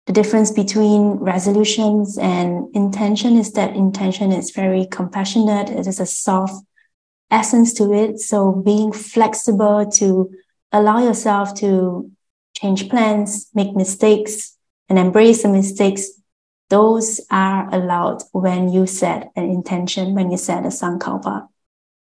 the 0.07 0.15
difference 0.15 0.51
between 0.51 1.19
resolutions 1.19 2.17
and 2.17 2.75
intention 2.75 3.37
is 3.37 3.53
that 3.53 3.77
intention 3.77 4.33
is 4.33 4.51
very 4.51 4.87
compassionate. 4.87 5.69
It 5.69 5.87
is 5.87 6.01
a 6.01 6.07
soft 6.07 6.65
essence 7.31 7.75
to 7.75 7.93
it. 7.93 8.19
So 8.21 8.53
being 8.53 8.93
flexible 8.93 9.91
to 9.93 10.31
allow 10.73 10.99
yourself 11.05 11.55
to 11.57 12.11
change 12.57 12.89
plans, 12.89 13.49
make 13.55 13.75
mistakes, 13.75 14.54
and 14.89 14.99
embrace 14.99 15.43
the 15.43 15.49
mistakes, 15.49 16.09
those 16.71 17.21
are 17.31 17.73
allowed 17.73 18.23
when 18.33 18.69
you 18.69 18.87
set 18.87 19.31
an 19.37 19.45
intention, 19.45 20.15
when 20.15 20.31
you 20.31 20.37
set 20.37 20.65
a 20.65 20.69
sankalpa. 20.69 21.49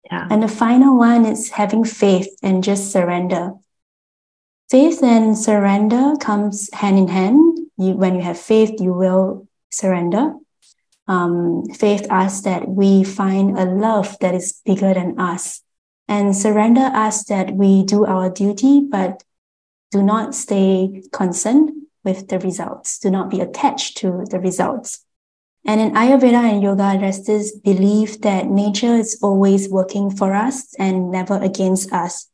Yeah. 0.04 0.26
And 0.30 0.42
the 0.42 0.48
final 0.48 0.96
one 0.96 1.24
is 1.24 1.50
having 1.50 1.84
faith 1.84 2.28
and 2.42 2.62
just 2.62 2.92
surrender. 2.92 3.52
Faith 4.70 5.02
and 5.02 5.36
surrender 5.36 6.14
comes 6.20 6.72
hand 6.72 6.98
in 6.98 7.08
hand. 7.08 7.58
You, 7.76 7.94
when 7.94 8.14
you 8.14 8.22
have 8.22 8.38
faith, 8.38 8.80
you 8.80 8.92
will 8.92 9.48
surrender. 9.70 10.34
Um, 11.06 11.64
faith 11.74 12.06
asks 12.08 12.42
that 12.42 12.68
we 12.68 13.04
find 13.04 13.58
a 13.58 13.64
love 13.64 14.18
that 14.20 14.34
is 14.34 14.60
bigger 14.64 14.94
than 14.94 15.18
us. 15.18 15.62
And 16.08 16.36
surrender 16.36 16.80
asks 16.80 17.28
that 17.28 17.54
we 17.54 17.82
do 17.82 18.04
our 18.04 18.30
duty, 18.30 18.80
but 18.80 19.22
do 19.90 20.02
not 20.02 20.34
stay 20.34 21.02
concerned 21.12 21.83
with 22.04 22.28
the 22.28 22.38
results. 22.38 22.98
Do 22.98 23.10
not 23.10 23.30
be 23.30 23.40
attached 23.40 23.96
to 23.98 24.24
the 24.30 24.38
results. 24.38 25.04
And 25.66 25.80
in 25.80 25.92
Ayurveda 25.92 26.52
and 26.52 26.62
yoga, 26.62 26.98
there's 26.98 27.24
this 27.24 27.56
belief 27.58 28.20
that 28.20 28.46
nature 28.46 28.94
is 28.94 29.18
always 29.22 29.68
working 29.68 30.10
for 30.10 30.34
us 30.34 30.74
and 30.78 31.10
never 31.10 31.40
against 31.40 31.90
us. 31.92 32.28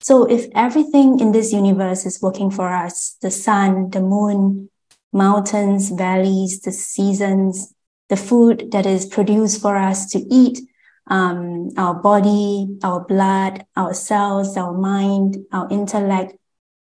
So 0.00 0.24
if 0.24 0.46
everything 0.54 1.18
in 1.18 1.32
this 1.32 1.52
universe 1.52 2.06
is 2.06 2.22
working 2.22 2.50
for 2.50 2.72
us, 2.72 3.16
the 3.22 3.30
sun, 3.30 3.90
the 3.90 4.00
moon, 4.00 4.70
mountains, 5.12 5.90
valleys, 5.90 6.60
the 6.60 6.70
seasons, 6.70 7.74
the 8.08 8.16
food 8.16 8.70
that 8.70 8.86
is 8.86 9.06
produced 9.06 9.60
for 9.60 9.76
us 9.76 10.08
to 10.10 10.20
eat, 10.30 10.60
um, 11.08 11.70
our 11.76 11.94
body, 11.94 12.78
our 12.84 13.04
blood, 13.04 13.64
our 13.76 13.94
cells, 13.94 14.56
our 14.56 14.72
mind, 14.72 15.38
our 15.52 15.68
intellect, 15.70 16.36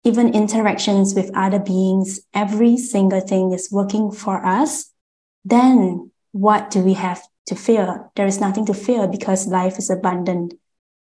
even 0.05 0.35
interactions 0.35 1.15
with 1.15 1.31
other 1.35 1.59
beings, 1.59 2.21
every 2.35 2.77
single 2.77 3.21
thing 3.21 3.53
is 3.53 3.71
working 3.71 4.11
for 4.11 4.45
us 4.45 4.93
then 5.45 6.11
what 6.33 6.71
do 6.71 6.81
we 6.81 6.95
have 6.95 7.23
to 7.47 7.55
fear? 7.55 8.11
There 8.17 8.27
is 8.27 8.41
nothing 8.41 8.67
to 8.67 8.75
fear 8.75 9.09
because 9.09 9.47
life 9.47 9.79
is 9.79 9.91
abundant. 9.91 10.55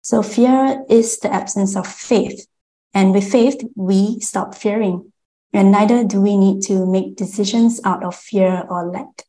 So 0.02 0.24
fear 0.24 0.84
is 0.90 1.20
the 1.20 1.32
absence 1.32 1.76
of 1.76 1.86
faith. 1.86 2.48
And 2.94 3.14
with 3.14 3.30
faith, 3.30 3.62
we 3.76 4.20
stop 4.22 4.56
fearing. 4.56 5.12
And 5.54 5.72
neither 5.72 6.04
do 6.04 6.22
we 6.22 6.38
need 6.38 6.62
to 6.64 6.86
make 6.86 7.18
decisions 7.18 7.82
out 7.84 8.04
of 8.04 8.16
fear 8.16 8.66
or 8.70 8.90
lack. 8.90 9.26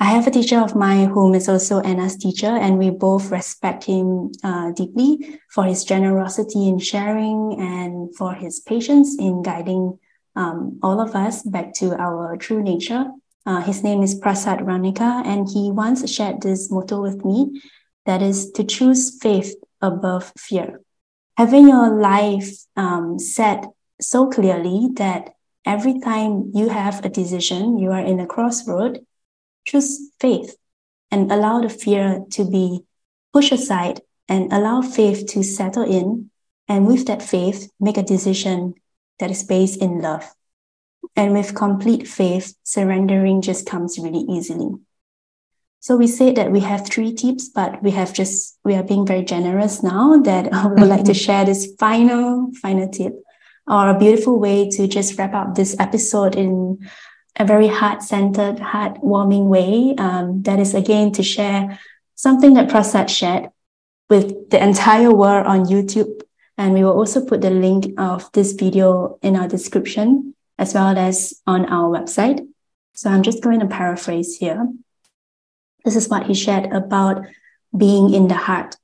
I 0.00 0.06
have 0.06 0.26
a 0.26 0.30
teacher 0.30 0.58
of 0.58 0.74
mine 0.74 1.10
whom 1.10 1.34
is 1.34 1.48
also 1.48 1.80
Anna's 1.80 2.16
teacher, 2.16 2.46
and 2.46 2.78
we 2.78 2.90
both 2.90 3.30
respect 3.30 3.84
him 3.84 4.32
uh, 4.42 4.72
deeply 4.72 5.38
for 5.50 5.64
his 5.64 5.84
generosity 5.84 6.66
in 6.66 6.78
sharing 6.78 7.60
and 7.60 8.16
for 8.16 8.32
his 8.34 8.60
patience 8.60 9.16
in 9.18 9.42
guiding 9.42 9.98
um, 10.34 10.78
all 10.82 11.00
of 11.00 11.14
us 11.14 11.42
back 11.42 11.74
to 11.74 11.94
our 12.00 12.36
true 12.36 12.62
nature 12.62 13.04
uh, 13.46 13.62
his 13.62 13.82
name 13.82 14.02
is 14.02 14.14
Prasad 14.14 14.60
Ranika, 14.60 15.24
and 15.24 15.48
he 15.48 15.70
once 15.70 16.08
shared 16.10 16.42
this 16.42 16.70
motto 16.70 17.00
with 17.00 17.24
me 17.24 17.62
that 18.04 18.22
is 18.22 18.50
to 18.52 18.64
choose 18.64 19.18
faith 19.20 19.54
above 19.80 20.32
fear. 20.36 20.80
Having 21.36 21.68
your 21.68 22.00
life 22.00 22.50
um, 22.76 23.18
set 23.18 23.64
so 24.00 24.28
clearly 24.28 24.90
that 24.96 25.30
every 25.64 26.00
time 26.00 26.50
you 26.54 26.68
have 26.68 27.04
a 27.04 27.08
decision, 27.08 27.78
you 27.78 27.90
are 27.90 28.04
in 28.04 28.20
a 28.20 28.26
crossroad, 28.26 29.00
choose 29.70 30.10
faith 30.18 30.56
and 31.10 31.30
allow 31.30 31.60
the 31.60 31.68
fear 31.68 32.24
to 32.30 32.44
be 32.44 32.80
pushed 33.32 33.52
aside 33.52 34.00
and 34.28 34.52
allow 34.52 34.82
faith 34.82 35.26
to 35.28 35.42
settle 35.42 35.84
in. 35.84 36.30
And 36.68 36.86
with 36.86 37.06
that 37.06 37.22
faith, 37.22 37.70
make 37.80 37.96
a 37.96 38.02
decision 38.02 38.74
that 39.18 39.30
is 39.30 39.42
based 39.42 39.80
in 39.80 40.00
love. 40.00 40.34
And 41.16 41.32
with 41.32 41.54
complete 41.54 42.06
faith, 42.06 42.54
surrendering 42.62 43.42
just 43.42 43.66
comes 43.66 43.98
really 43.98 44.24
easily. 44.28 44.70
So 45.80 45.96
we 45.96 46.06
said 46.06 46.36
that 46.36 46.52
we 46.52 46.60
have 46.60 46.86
three 46.86 47.14
tips, 47.14 47.48
but 47.48 47.82
we 47.82 47.90
have 47.92 48.12
just, 48.12 48.58
we 48.64 48.74
are 48.74 48.82
being 48.82 49.06
very 49.06 49.24
generous 49.24 49.82
now 49.82 50.18
that 50.18 50.52
I 50.52 50.66
would 50.66 50.88
like 50.88 51.04
to 51.04 51.14
share 51.24 51.44
this 51.44 51.74
final, 51.78 52.50
final 52.62 52.88
tip 52.88 53.14
or 53.66 53.88
a 53.88 53.98
beautiful 53.98 54.38
way 54.38 54.68
to 54.70 54.86
just 54.86 55.16
wrap 55.18 55.32
up 55.32 55.54
this 55.54 55.76
episode 55.78 56.34
in 56.34 56.78
a 57.36 57.44
very 57.44 57.68
heart 57.68 58.02
centered, 58.02 58.58
heart-warming 58.58 59.48
way. 59.48 59.94
Um, 59.96 60.42
that 60.42 60.58
is 60.58 60.74
again 60.74 61.12
to 61.12 61.22
share 61.22 61.78
something 62.14 62.54
that 62.54 62.68
Prasad 62.68 63.10
shared 63.10 63.50
with 64.08 64.50
the 64.50 64.62
entire 64.62 65.12
world 65.12 65.46
on 65.46 65.66
YouTube. 65.66 66.20
And 66.58 66.74
we 66.74 66.84
will 66.84 66.92
also 66.92 67.24
put 67.24 67.40
the 67.40 67.50
link 67.50 67.98
of 67.98 68.30
this 68.32 68.52
video 68.52 69.18
in 69.22 69.36
our 69.36 69.48
description 69.48 70.34
as 70.58 70.74
well 70.74 70.98
as 70.98 71.40
on 71.46 71.64
our 71.66 71.88
website. 71.88 72.46
So 72.94 73.08
I'm 73.08 73.22
just 73.22 73.42
going 73.42 73.60
to 73.60 73.66
paraphrase 73.66 74.36
here. 74.36 74.68
This 75.84 75.96
is 75.96 76.08
what 76.08 76.26
he 76.26 76.34
shared 76.34 76.70
about 76.72 77.24
being 77.74 78.12
in 78.12 78.28
the 78.28 78.34
heart. 78.34 78.76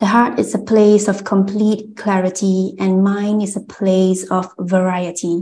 The 0.00 0.06
heart 0.06 0.38
is 0.38 0.54
a 0.54 0.58
place 0.58 1.08
of 1.08 1.24
complete 1.24 1.96
clarity, 1.96 2.74
and 2.78 3.02
mind 3.02 3.42
is 3.42 3.56
a 3.56 3.62
place 3.62 4.30
of 4.30 4.52
variety. 4.58 5.40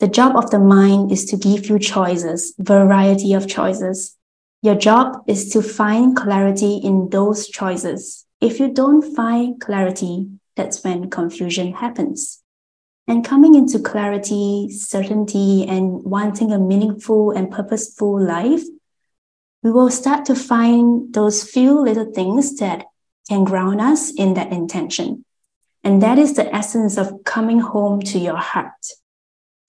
The 0.00 0.08
job 0.08 0.36
of 0.36 0.50
the 0.50 0.58
mind 0.58 1.12
is 1.12 1.24
to 1.26 1.36
give 1.36 1.66
you 1.66 1.78
choices, 1.78 2.54
variety 2.58 3.32
of 3.32 3.48
choices. 3.48 4.16
Your 4.62 4.74
job 4.74 5.22
is 5.26 5.50
to 5.50 5.62
find 5.62 6.16
clarity 6.16 6.76
in 6.76 7.10
those 7.10 7.48
choices. 7.48 8.26
If 8.40 8.58
you 8.60 8.72
don't 8.72 9.14
find 9.14 9.60
clarity, 9.60 10.28
that's 10.56 10.82
when 10.84 11.10
confusion 11.10 11.74
happens. 11.74 12.42
And 13.06 13.24
coming 13.24 13.54
into 13.54 13.78
clarity, 13.78 14.68
certainty, 14.70 15.66
and 15.66 16.02
wanting 16.04 16.52
a 16.52 16.58
meaningful 16.58 17.30
and 17.30 17.50
purposeful 17.50 18.20
life 18.20 18.62
we 19.64 19.70
will 19.70 19.90
start 19.90 20.26
to 20.26 20.34
find 20.34 21.14
those 21.14 21.42
few 21.42 21.80
little 21.80 22.12
things 22.12 22.58
that 22.58 22.84
can 23.30 23.44
ground 23.44 23.80
us 23.80 24.12
in 24.12 24.34
that 24.34 24.52
intention. 24.52 25.24
And 25.82 26.02
that 26.02 26.18
is 26.18 26.34
the 26.34 26.54
essence 26.54 26.98
of 26.98 27.24
coming 27.24 27.60
home 27.60 28.02
to 28.12 28.18
your 28.18 28.36
heart. 28.36 28.86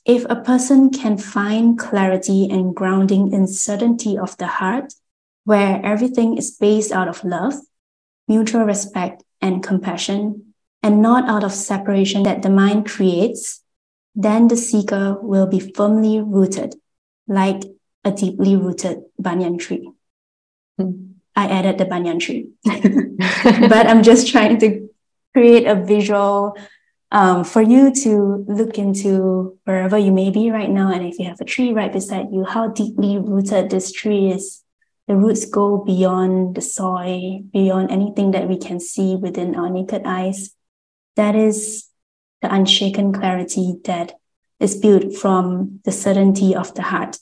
If 0.04 0.26
a 0.28 0.36
person 0.36 0.90
can 0.90 1.16
find 1.16 1.78
clarity 1.78 2.48
and 2.50 2.74
grounding 2.74 3.32
in 3.32 3.46
certainty 3.46 4.18
of 4.18 4.36
the 4.36 4.46
heart, 4.46 4.92
where 5.44 5.80
everything 5.84 6.36
is 6.36 6.50
based 6.50 6.92
out 6.92 7.08
of 7.08 7.24
love, 7.24 7.54
mutual 8.28 8.64
respect, 8.64 9.22
and 9.40 9.62
compassion, 9.62 10.54
and 10.82 11.00
not 11.00 11.28
out 11.28 11.44
of 11.44 11.52
separation 11.52 12.22
that 12.24 12.42
the 12.42 12.50
mind 12.50 12.86
creates, 12.86 13.62
then 14.14 14.48
the 14.48 14.56
seeker 14.56 15.16
will 15.20 15.46
be 15.46 15.58
firmly 15.58 16.20
rooted, 16.20 16.74
like 17.26 17.62
a 18.04 18.12
deeply 18.12 18.56
rooted 18.56 19.02
banyan 19.18 19.58
tree. 19.58 19.90
Hmm. 20.78 21.12
I 21.34 21.48
added 21.48 21.78
the 21.78 21.84
banyan 21.86 22.18
tree, 22.18 22.50
but 22.64 23.86
I'm 23.86 24.02
just 24.02 24.28
trying 24.28 24.58
to 24.58 24.88
create 25.32 25.66
a 25.66 25.74
visual 25.74 26.56
um, 27.10 27.44
for 27.44 27.62
you 27.62 27.92
to 27.94 28.44
look 28.48 28.78
into 28.78 29.58
wherever 29.64 29.96
you 29.96 30.12
may 30.12 30.30
be 30.30 30.50
right 30.50 30.70
now. 30.70 30.92
And 30.92 31.06
if 31.06 31.18
you 31.18 31.26
have 31.26 31.40
a 31.40 31.44
tree 31.44 31.72
right 31.72 31.92
beside 31.92 32.26
you, 32.32 32.44
how 32.44 32.68
deeply 32.68 33.18
rooted 33.18 33.70
this 33.70 33.92
tree 33.92 34.30
is. 34.30 34.62
The 35.06 35.16
roots 35.16 35.44
go 35.44 35.84
beyond 35.84 36.54
the 36.54 36.62
soil, 36.62 37.40
beyond 37.52 37.90
anything 37.90 38.30
that 38.30 38.48
we 38.48 38.56
can 38.56 38.80
see 38.80 39.16
within 39.16 39.54
our 39.54 39.68
naked 39.68 40.02
eyes. 40.06 40.50
That 41.16 41.36
is 41.36 41.88
the 42.40 42.52
unshaken 42.52 43.12
clarity 43.12 43.74
that 43.84 44.14
is 44.58 44.76
built 44.76 45.14
from 45.14 45.80
the 45.84 45.92
certainty 45.92 46.54
of 46.54 46.74
the 46.74 46.82
heart. 46.82 47.18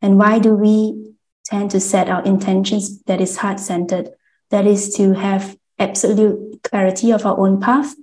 And 0.00 0.18
why 0.18 0.38
do 0.38 0.54
we 0.54 1.12
tend 1.44 1.70
to 1.72 1.80
set 1.80 2.08
our 2.08 2.24
intentions 2.24 3.02
that 3.02 3.20
is 3.20 3.36
heart 3.36 3.60
centered? 3.60 4.10
That 4.50 4.66
is 4.66 4.94
to 4.94 5.12
have 5.12 5.56
absolute 5.78 6.62
clarity 6.62 7.10
of 7.12 7.26
our 7.26 7.38
own 7.38 7.60
path 7.60 7.94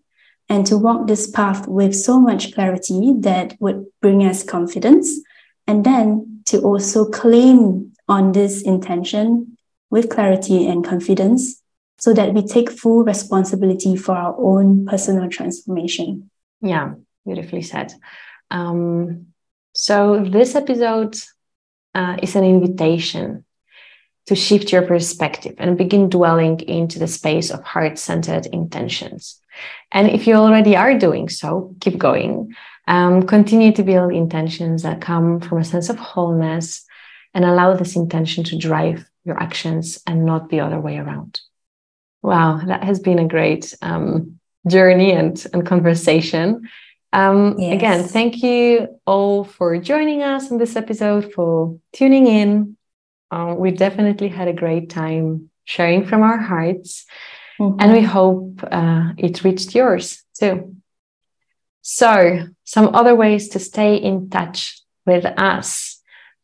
and 0.54 0.68
to 0.68 0.78
walk 0.78 1.08
this 1.08 1.26
path 1.32 1.68
with 1.68 1.96
so 1.96 2.20
much 2.20 2.54
clarity 2.54 3.16
that 3.22 3.58
would 3.60 3.88
bring 4.04 4.24
us 4.24 4.44
confidence. 4.44 5.20
And 5.66 5.84
then 5.84 6.44
to 6.46 6.62
also 6.62 7.06
claim 7.06 7.94
on 8.08 8.34
this 8.34 8.62
intention 8.62 9.58
with 9.90 10.12
clarity 10.12 10.68
and 10.68 10.86
confidence 10.86 11.60
so 11.98 12.14
that 12.14 12.36
we 12.36 12.46
take 12.46 12.70
full 12.70 13.04
responsibility 13.04 13.96
for 13.96 14.16
our 14.16 14.36
own 14.38 14.86
personal 14.86 15.28
transformation. 15.28 16.30
Yeah, 16.62 16.94
beautifully 17.26 17.64
said. 17.64 17.92
Um, 18.52 19.30
so, 19.74 20.24
this 20.24 20.54
episode 20.54 21.16
uh, 21.96 22.18
is 22.22 22.36
an 22.36 22.44
invitation 22.44 23.44
to 24.28 24.36
shift 24.36 24.72
your 24.72 24.84
perspective 24.84 25.56
and 25.58 25.80
begin 25.80 26.10
dwelling 26.10 26.60
into 26.60 27.00
the 27.00 27.08
space 27.08 27.50
of 27.50 27.64
heart 27.64 27.98
centered 27.98 28.46
intentions. 28.46 29.40
And 29.92 30.10
if 30.10 30.28
you 30.28 30.36
already 30.36 30.76
are 30.76 30.98
doing 30.98 31.30
so, 31.30 31.76
keep 31.80 31.98
going. 31.98 32.56
Um, 32.88 33.26
continue 33.26 33.72
to 33.74 33.84
build 33.84 34.12
intentions 34.12 34.84
that 34.84 35.02
come 35.02 35.40
from 35.40 35.60
a 35.60 35.64
sense 35.64 35.90
of 35.90 35.98
wholeness 35.98 36.86
and 37.34 37.46
allow 37.46 37.76
this 37.76 37.96
intention 37.96 38.44
to 38.46 38.58
drive 38.58 39.06
your 39.24 39.42
actions 39.42 40.02
and 40.06 40.26
not 40.26 40.50
the 40.50 40.60
other 40.60 40.80
way 40.80 40.98
around. 40.98 41.40
Wow, 42.22 42.62
that 42.66 42.84
has 42.84 43.00
been 43.00 43.20
a 43.20 43.28
great 43.28 43.74
um, 43.82 44.40
journey 44.68 45.12
and, 45.12 45.46
and 45.54 45.66
conversation. 45.66 46.70
Um, 47.12 47.56
yes. 47.60 47.74
Again, 47.76 48.04
thank 48.04 48.42
you 48.44 49.00
all 49.06 49.44
for 49.44 49.78
joining 49.78 50.24
us 50.24 50.50
in 50.52 50.58
this 50.58 50.76
episode, 50.76 51.32
for 51.34 51.78
tuning 51.94 52.28
in. 52.28 52.78
Um, 53.30 53.58
we 53.58 53.72
definitely 53.72 54.30
had 54.30 54.48
a 54.48 54.54
great 54.54 54.90
time 54.90 55.50
sharing 55.66 56.06
from 56.06 56.24
our 56.24 56.38
hearts, 56.38 57.06
mm-hmm. 57.60 57.80
and 57.80 57.94
we 57.94 58.02
hope 58.02 58.64
uh, 58.70 59.14
it 59.18 59.44
reached 59.44 59.76
yours 59.76 60.24
too. 60.38 60.76
So, 61.82 62.48
some 62.64 62.96
other 62.96 63.16
ways 63.16 63.50
to 63.50 63.60
stay 63.60 63.96
in 63.96 64.30
touch 64.30 64.82
with 65.06 65.26
us. 65.26 66.02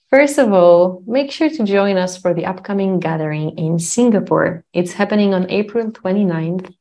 First 0.10 0.38
of 0.38 0.52
all, 0.52 1.04
make 1.06 1.32
sure 1.32 1.50
to 1.50 1.63
join 1.63 1.95
us 1.98 2.17
for 2.17 2.34
the 2.34 2.45
upcoming 2.45 3.00
gathering 3.00 3.58
in 3.58 3.80
Singapore. 3.80 4.65
It's 4.74 4.93
happening 4.93 5.34
on 5.34 5.50
April 5.50 5.91
29th, 5.91 6.74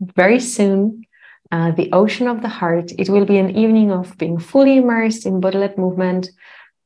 very 0.00 0.40
soon 0.40 1.06
uh, 1.52 1.70
the 1.72 1.92
Ocean 1.92 2.26
of 2.26 2.42
the 2.42 2.48
Heart. 2.48 2.92
It 2.98 3.08
will 3.08 3.26
be 3.26 3.38
an 3.38 3.56
evening 3.56 3.92
of 3.92 4.16
being 4.18 4.38
fully 4.38 4.78
immersed 4.78 5.26
in 5.26 5.40
body-led 5.40 5.78
movement, 5.78 6.30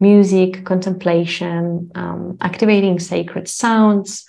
music, 0.01 0.65
contemplation, 0.65 1.91
um, 1.95 2.37
activating 2.41 2.99
sacred 2.99 3.49
sounds, 3.49 4.27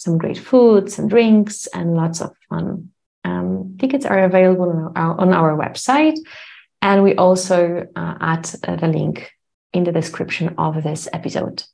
some 0.00 0.16
great 0.16 0.38
foods 0.38 0.98
and 0.98 1.10
drinks, 1.10 1.66
and 1.68 1.94
lots 1.94 2.22
of 2.22 2.34
fun. 2.48 2.90
Um, 3.22 3.76
tickets 3.78 4.06
are 4.06 4.24
available 4.24 4.70
on 4.70 4.92
our, 4.96 5.20
on 5.20 5.32
our, 5.34 5.54
website, 5.54 6.18
and 6.80 7.02
we 7.02 7.14
also 7.16 7.86
uh, 7.94 8.14
add 8.18 8.50
uh, 8.66 8.76
the 8.76 8.88
link 8.88 9.30
in 9.74 9.84
the 9.84 9.92
description 9.92 10.54
of 10.56 10.82
this 10.82 11.06
episode. 11.12 11.64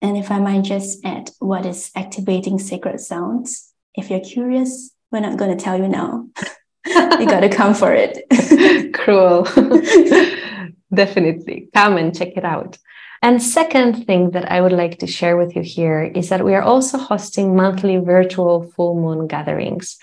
And 0.00 0.16
if 0.16 0.30
I 0.30 0.38
might 0.38 0.64
just 0.64 1.04
add 1.04 1.30
what 1.38 1.66
is 1.66 1.90
activating 1.94 2.58
sacred 2.58 2.98
sounds, 3.00 3.72
if 3.94 4.08
you're 4.08 4.20
curious, 4.20 4.90
we're 5.12 5.20
not 5.20 5.36
going 5.36 5.56
to 5.56 5.62
tell 5.62 5.76
you 5.76 5.88
now. 5.88 6.28
you 6.86 7.26
got 7.26 7.40
to 7.40 7.50
come 7.50 7.74
for 7.74 7.92
it. 7.94 8.24
Cruel. 8.94 9.42
Definitely. 10.94 11.68
Come 11.74 11.98
and 11.98 12.16
check 12.16 12.36
it 12.36 12.44
out. 12.44 12.78
And 13.26 13.42
second 13.42 14.06
thing 14.06 14.30
that 14.30 14.52
I 14.52 14.60
would 14.60 14.70
like 14.70 15.00
to 15.00 15.08
share 15.08 15.36
with 15.36 15.56
you 15.56 15.62
here 15.62 16.04
is 16.04 16.28
that 16.28 16.44
we 16.44 16.54
are 16.54 16.62
also 16.62 16.96
hosting 16.96 17.56
monthly 17.56 17.96
virtual 17.96 18.70
full 18.70 18.94
moon 18.94 19.26
gatherings. 19.26 19.98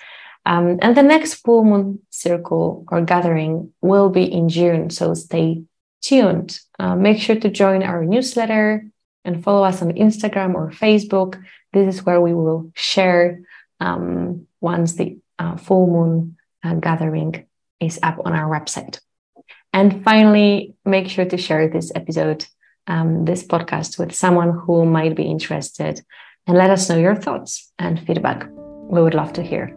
Um, 0.45 0.78
and 0.82 0.97
the 0.97 1.04
next 1.04 1.36
full 1.36 1.64
moon 1.64 2.00
circle 2.10 2.84
or 2.91 3.00
gathering 3.00 3.72
will 3.80 4.10
be 4.10 4.26
in 4.26 4.50
June. 4.50 4.89
So 4.89 5.14
stay 5.14 5.64
tuned. 6.02 6.60
Uh, 6.78 6.97
make 6.97 7.18
sure 7.22 7.38
to 7.38 7.50
join 7.50 7.82
our 7.82 8.04
newsletter 8.04 8.86
and 9.24 9.41
follow 9.41 9.64
us 9.64 9.82
on 9.82 9.93
Instagram 9.93 10.54
or 10.54 10.72
Facebook. 10.72 11.41
This 11.72 11.95
is 11.95 12.06
where 12.06 12.20
we 12.20 12.34
will 12.34 12.74
share 12.76 13.39
um, 13.80 14.47
once 14.60 14.95
the 14.95 15.18
uh, 15.39 15.56
full 15.56 15.88
moon 15.88 16.36
uh, 16.62 16.74
gathering 16.74 17.47
is 17.80 18.02
up 18.04 18.20
on 18.26 18.34
our 18.34 18.50
website. 18.52 19.00
And 19.72 20.04
finally, 20.04 20.76
make 20.84 21.08
sure 21.08 21.24
to 21.24 21.38
share 21.38 21.70
this 21.70 21.89
episode, 21.95 22.45
um, 22.88 23.26
this 23.26 23.44
podcast 23.44 23.98
with 23.98 24.14
someone 24.14 24.52
who 24.52 24.86
might 24.86 25.16
be 25.16 25.24
interested 25.24 26.02
and 26.48 26.58
let 26.58 26.70
us 26.70 26.90
know 26.90 26.98
your 26.98 27.16
thoughts 27.16 27.72
and 27.80 28.00
feedback. 28.06 28.48
We 28.90 29.02
would 29.02 29.14
love 29.14 29.34
to 29.34 29.44
hear. 29.44 29.76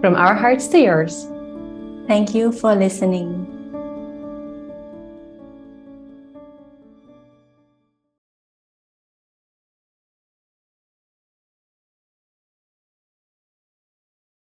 From 0.00 0.14
our 0.14 0.34
hearts 0.34 0.68
to 0.68 0.78
yours. 0.78 1.26
Thank 2.06 2.34
you 2.34 2.52
for 2.52 2.74
listening. 2.74 3.49